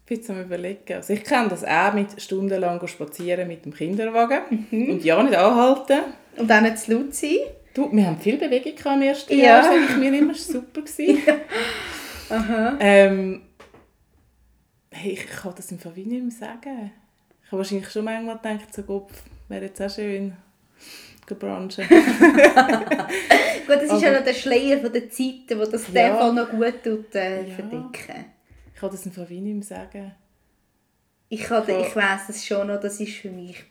[0.07, 0.95] Ich bin am überlegen.
[0.95, 4.91] Also ich kenne das auch mit stundenlang spazieren mit dem Kinderwagen Mhm.
[4.91, 6.01] und ja nicht anhalten.
[6.37, 7.37] Und dann nicht zu laut sein.
[7.75, 9.45] Du, wir haben viel Bewegung im ersten Ja.
[9.45, 10.83] Jahr, sage ich mir immer, das super.
[10.83, 11.19] gewesen.
[12.31, 12.77] Aha.
[12.81, 13.43] ähm,
[14.91, 16.93] hey, ich kann das im Fall nicht mehr sagen.
[17.45, 19.09] Ich habe wahrscheinlich schon manchmal gedacht, so Gott,
[19.49, 20.35] wäre jetzt auch schön
[21.27, 21.87] gebrunchen.
[23.67, 26.09] Gut, das ist ja noch der Schleier von der Zeiten, wo das in Ja.
[26.09, 27.55] dem Fall noch gut tut, äh, Ja.
[27.55, 28.25] verdicken.
[28.75, 30.13] Ich kann das Fall wie nicht mehr sagen.
[31.29, 31.81] Ich, hatte, Ja.
[31.81, 33.65] ich weiss es schon noch, das war für mich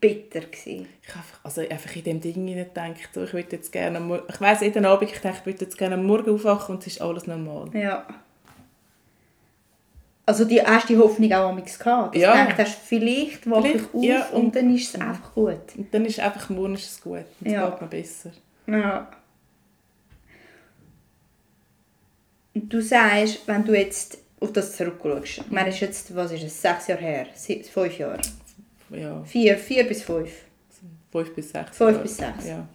[0.00, 0.40] bitter.
[0.40, 0.86] Gewesen.
[1.02, 4.22] Ich habe einfach, also einfach in dem Ding hinein gedacht, so, ich würde jetzt gerne,
[4.28, 6.94] ich weiss, jeden Abend, ich dachte, ich würde jetzt gerne am Morgen aufwachen und es
[6.94, 7.70] ist alles normal.
[7.72, 8.06] Ja.
[10.28, 12.14] Also die, hast du die Hoffnung auch am gehabt?
[12.16, 12.46] Dass Ja.
[12.46, 15.58] du hast, vielleicht wache ich auf ja, und, und- dann ist es einfach gut.
[15.76, 17.70] Und dann ist einfach, morgen ist es gut und es Ja.
[17.70, 18.30] geht mir besser.
[18.66, 19.08] Ja.
[22.54, 26.42] Und du sagst, wenn du jetzt auf das zurückschaust, ich meine, ist jetzt, was ist
[26.42, 27.26] es, sechs Jahre her,
[27.72, 28.20] fünf Jahre,
[28.90, 30.30] Ja, vier, vier bis fünf,
[31.12, 31.76] fünf bis sechs.
[31.76, 32.02] Fünf Jahre.
[32.02, 32.46] bis sechs.
[32.46, 32.66] Ja.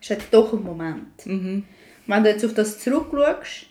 [0.00, 1.24] ist jetzt doch ein Moment.
[1.26, 1.64] Mhm.
[2.06, 3.66] Wenn du jetzt auf das zurückschaust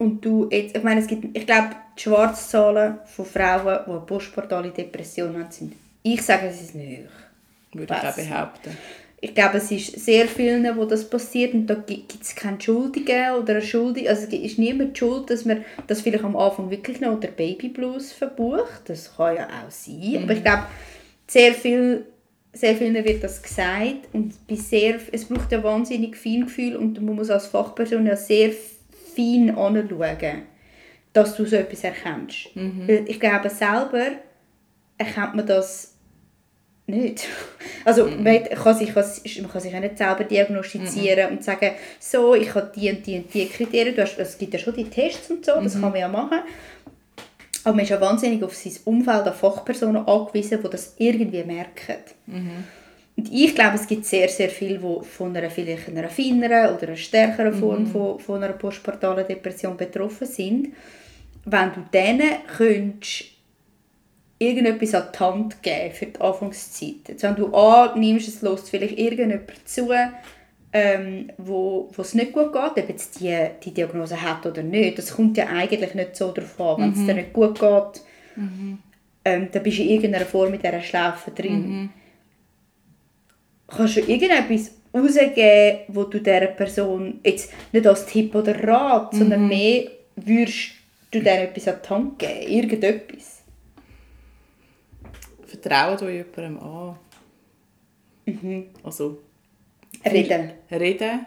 [0.00, 4.00] und du jetzt, ich meine, es gibt, ich glaube, die Schwarzzahlen von Frauen, die eine
[4.00, 7.78] postportale Depression haben, sind, ich sage, sie sind hoch.
[7.78, 8.76] Würde ich auch behaupten.
[9.20, 13.32] Ich glaube, es ist sehr vielen, wo das passiert und da gibt es keine Schuldigen
[13.32, 14.08] oder eine Schuldige.
[14.08, 18.12] Also es ist niemand schuld, dass man das vielleicht am Anfang wirklich noch unter Babyblues
[18.12, 18.82] verbucht.
[18.86, 20.20] Das kann ja auch sein.
[20.22, 20.62] Aber ich glaube,
[21.26, 22.06] sehr viel
[22.52, 27.14] sehr vielen wird das gesagt und bei sehr, es braucht ja wahnsinnig Feingefühl und man
[27.14, 28.50] muss als Fachperson ja sehr
[29.20, 30.42] fein anschauen,
[31.12, 32.48] dass du so etwas erkennst.
[32.88, 34.12] Weil ich glaube, selber
[34.96, 35.96] erkennt man das
[36.86, 37.26] nicht.
[37.82, 42.54] Also man, kann sich, man kann sich ja nicht selber diagnostizieren und sagen, so, ich
[42.54, 43.94] habe die und die und die Kriterien.
[43.94, 46.40] Du hast, es gibt ja schon die Tests und so, das kann man ja machen.
[47.64, 51.96] Aber man ist ja wahnsinnig auf sein Umfeld an Fachpersonen angewiesen, die das irgendwie merken.
[53.20, 56.88] Und ich glaube, es gibt sehr, sehr viele, die von einer vielleicht einer feineren oder
[56.88, 60.68] einer stärkeren Form von, von einer postpartalen Depression betroffen sind.
[61.44, 63.24] Wenn du denen könntest
[64.38, 67.08] irgendetwas an die Hand geben für die Anfangszeit.
[67.08, 69.90] Jetzt, wenn du annimmst, es lässt vielleicht irgendjemand zu,
[70.72, 74.96] ähm, wo wo es nicht gut geht, ob jetzt die, die Diagnose hat oder nicht.
[74.96, 76.80] Das kommt ja eigentlich nicht so darauf an.
[76.80, 78.02] Wenn es dir nicht gut geht,
[79.26, 81.90] ähm, dann bist du in irgendeiner Form mit dieser Schlaufe drin.
[83.70, 89.46] Kannst du irgendetwas rausgeben, wo du dieser Person jetzt nicht als Tipp oder Rat, sondern
[89.48, 90.72] mehr würdest
[91.10, 92.48] du dir etwas an die Hand geben?
[92.48, 93.42] Irgendetwas?
[95.46, 96.96] Vertrauen du jemandem an.
[98.82, 99.18] Also
[100.04, 100.52] Reden.
[100.70, 101.26] reden.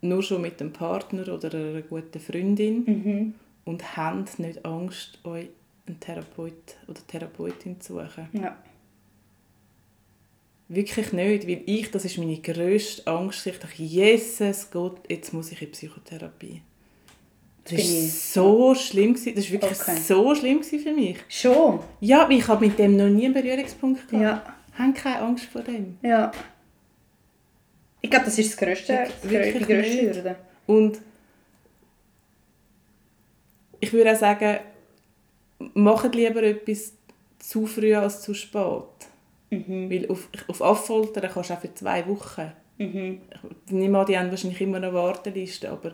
[0.00, 3.34] Nur schon mit dem Partner oder einer guten Freundin.
[3.64, 5.48] Und habt nicht Angst, euch
[5.86, 8.28] einen Therapeut oder Therapeutin zu suchen.
[8.32, 8.56] Ja.
[10.74, 13.46] Wirklich nicht, weil ich, das ist meine grösste Angst.
[13.46, 16.62] Ich dachte, Jesus Gott, jetzt muss ich in Psychotherapie.
[17.64, 19.14] Das war so schlimm.
[19.14, 19.34] gewesen.
[19.34, 19.96] Das war wirklich Okay.
[20.00, 21.18] so schlimm für mich.
[21.28, 21.80] Schon?
[22.00, 24.46] Ja, ich habe mit dem noch nie einen Berührungspunkt gehabt.
[24.46, 24.56] Ja.
[24.78, 25.98] Haben keine Angst vor dem.
[26.02, 26.32] Ja.
[28.00, 30.16] Ich glaube, das ist das grösste, Wirklich- die grösste nicht.
[30.16, 30.36] Hürde.
[30.66, 30.98] Und
[33.80, 34.58] ich würde auch sagen,
[35.74, 36.92] macht lieber etwas
[37.38, 38.84] zu früh als zu spät.
[39.52, 39.90] Mhm.
[39.90, 42.52] Weil auf, auf Affoltern kannst du auch für zwei Wochen.
[42.78, 43.20] Mhm.
[43.66, 45.92] Ich nehme an, die haben wahrscheinlich immer eine Warteliste, aber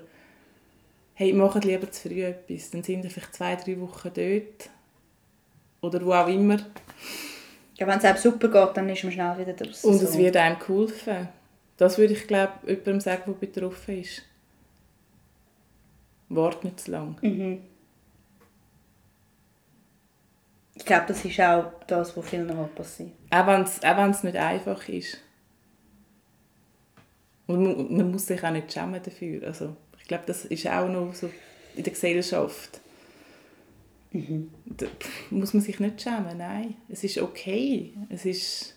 [1.14, 2.70] hey, macht lieber zu früh etwas.
[2.70, 4.70] Dann sind wir vielleicht zwei, drei Wochen dort.
[5.80, 6.58] Oder wo auch immer.
[7.76, 9.84] Ja, wenn es einem super geht, dann ist man schnell wieder draus.
[9.84, 11.28] Und es wird einem geholfen.
[11.76, 14.22] Das würde ich, glaube jemandem sagen, der betroffen ist.
[16.28, 17.16] Wart nicht zu lang.
[17.22, 17.58] Mhm.
[20.78, 23.10] Ich glaube, das ist auch das, was vielen noch passiert.
[23.30, 25.18] Auch wenn es nicht einfach ist.
[27.48, 29.44] Und man, man, muss sich auch nicht schämen dafür.
[29.44, 31.30] Also, ich glaube, das ist auch noch so
[31.74, 32.80] in der Gesellschaft.
[34.12, 34.50] Mhm.
[34.66, 34.86] Da
[35.30, 36.76] muss man sich nicht schämen, nein.
[36.88, 37.92] Es ist okay.
[38.08, 38.76] Es ist,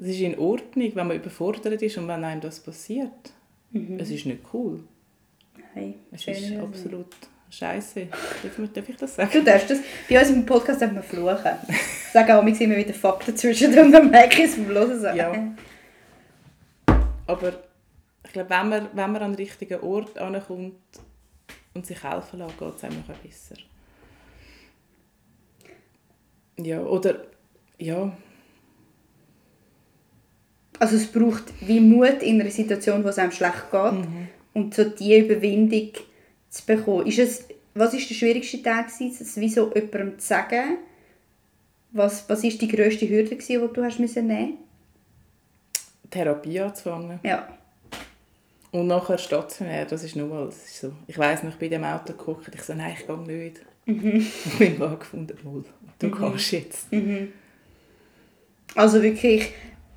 [0.00, 3.32] es ist in Ordnung, wenn man überfordert ist und wenn einem das passiert.
[3.72, 3.98] Mhm.
[3.98, 4.84] Es ist nicht cool.
[5.74, 7.16] Nein, es ist absolut
[7.50, 8.06] scheiße.
[8.06, 9.30] Darf, ich das sagen?
[9.32, 9.78] Du darfst das.
[10.08, 11.52] Bei uns im Podcast darf man fluchen.
[12.12, 15.16] Sagen auch immer wieder Fakten zwischen und dann merke ich es vom Hören.
[15.16, 15.54] Ja.
[17.26, 17.52] Aber
[18.24, 20.76] ich glaube, wenn man, wenn man an den richtigen Ort ankommt
[21.74, 23.56] und sich helfen lässt, geht es einem noch besser.
[26.56, 27.24] Ja, oder
[27.78, 28.12] ja.
[30.78, 34.28] Also es braucht wie Mut in einer Situation, wo es einem schlecht geht mhm.
[34.54, 35.90] und so die Überwindung
[36.50, 37.06] zu bekommen.
[37.06, 37.44] Ist es,
[37.74, 40.78] was war der schwierigste Tag, es wie so jemandem zu sagen?
[41.92, 44.58] Was, was die grösste Hürde, die du hast müssen nehmen
[46.10, 47.20] Therapie anzufangen.
[47.22, 47.48] Ja.
[48.72, 50.92] Und nachher stationär, das ist nochmal, das ist so.
[51.06, 53.60] Ich weiss noch, ich bin in dem Auto geguckt, ich so, nein, ich gehe nicht.
[53.86, 54.26] Mhm.
[54.44, 55.64] Und mein Mann gefunden, wohl,
[55.98, 56.12] du mhm.
[56.12, 56.92] kannst jetzt.
[56.92, 57.32] Mhm.
[58.76, 59.52] Also wirklich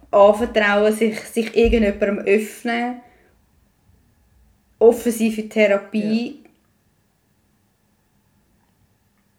[0.10, 3.01] anvertrauen, sich, sich irgendjemandem öffnen,
[4.80, 6.42] offensive Therapie ja.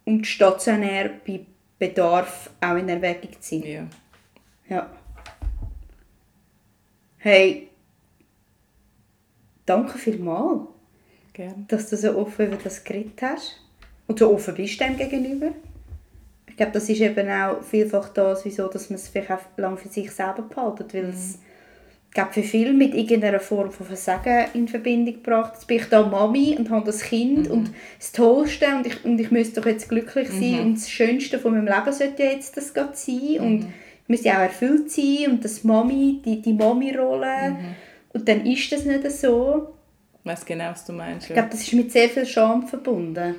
[0.05, 1.47] Und stationär bei
[1.79, 3.91] Bedarf auch in Erwägung ziehen.
[4.69, 4.77] Ja.
[4.77, 4.91] ja.
[7.19, 7.69] Hey,
[9.65, 10.69] danke vielmals,
[11.33, 11.65] Gerne.
[11.69, 13.61] dass du so offen über das geredet hast
[14.07, 15.53] und so offen bist dem gegenüber.
[16.47, 19.77] Ich glaube, das ist eben auch vielfach das, wieso dass man es vielleicht auch lange
[19.77, 21.11] für sich selber behalten, weil mhm.
[21.11, 21.39] es
[22.15, 25.55] glaube, für viele mit irgendeiner Form von Versagen in Verbindung gebracht.
[25.55, 27.51] Jetzt bin ich da Mami und habe das Kind mhm.
[27.51, 30.61] und das Tollste und ich, und ich müsste doch jetzt glücklich sein mhm.
[30.61, 33.41] und das Schönste von meinem Leben sollte jetzt das sein mhm.
[33.41, 33.67] und
[34.07, 37.51] müsste auch erfüllt sein und das Mami, die, die Mami-Rolle.
[37.51, 37.75] Mhm.
[38.13, 39.75] Und dann ist das nicht so.
[40.21, 41.29] Ich weiß genau, was du meinst.
[41.29, 43.35] Ich glaube, das ist mit sehr viel Scham verbunden.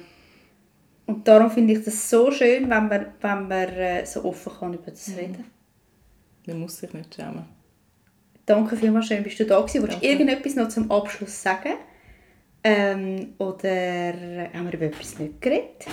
[1.05, 4.73] Und darum finde ich das so schön, wenn man, wenn man äh, so offen kann
[4.73, 5.15] über das mhm.
[5.15, 5.43] reden
[6.47, 7.54] Man muss sich nicht schämen.
[8.45, 9.81] Danke vielmals, schön bist du da gewesen.
[9.81, 11.73] Wolltest du irgendetwas noch zum Abschluss sagen?
[12.63, 14.03] Ähm, oder
[14.53, 15.85] haben wir über etwas nicht geredet?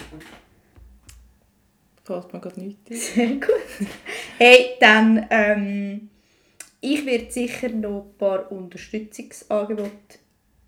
[2.04, 3.14] Fällt mir gerade nichts.
[3.14, 3.50] Sehr gut.
[4.38, 6.10] Hey, dann, ähm,
[6.80, 10.18] ich werde sicher noch ein paar Unterstützungsangebote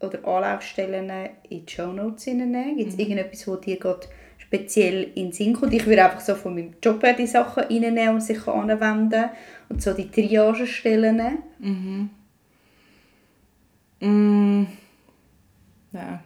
[0.00, 1.10] oder Anlaufstellen
[1.48, 2.76] in die Show Notes nehmen.
[2.76, 3.00] Gibt es mhm.
[3.00, 4.06] irgendetwas, wo dir gerade
[4.54, 5.72] speziell in Sinn kommt?
[5.72, 9.30] Ich würde einfach so von meinem Job her die Sachen reinnehmen und sich anwenden
[9.68, 11.38] und so die Triagestellen.
[11.58, 12.10] Mhm.
[14.00, 14.66] Mm.
[15.92, 16.22] Ja.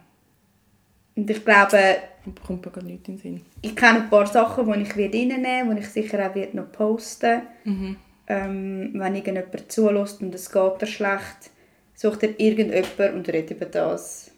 [1.15, 1.97] Und ich glaube,
[2.45, 3.41] kommt mir gar nichts in den Sinn.
[3.61, 7.41] Ich kenne ein paar Sachen, die ich reinnehmen werde, die ich sicher auch noch posten
[7.63, 7.97] mhm.
[8.27, 11.51] ähm, Wenn irgendjemand zulässt und es geht dir schlecht,
[11.95, 14.31] sucht er irgendjemand und redet über das.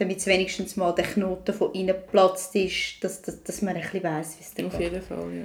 [0.00, 3.82] Damit es wenigstens mal der Knoten von innen geplatzt ist, dass, dass, dass man ein
[3.82, 4.92] bisschen weiss, wie es dir Auf geht.
[4.92, 5.44] jeden Fall, ja.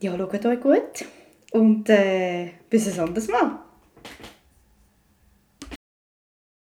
[0.00, 1.04] Ja, schaut euch gut.
[1.52, 3.58] Und äh, bis ein anderes Mal.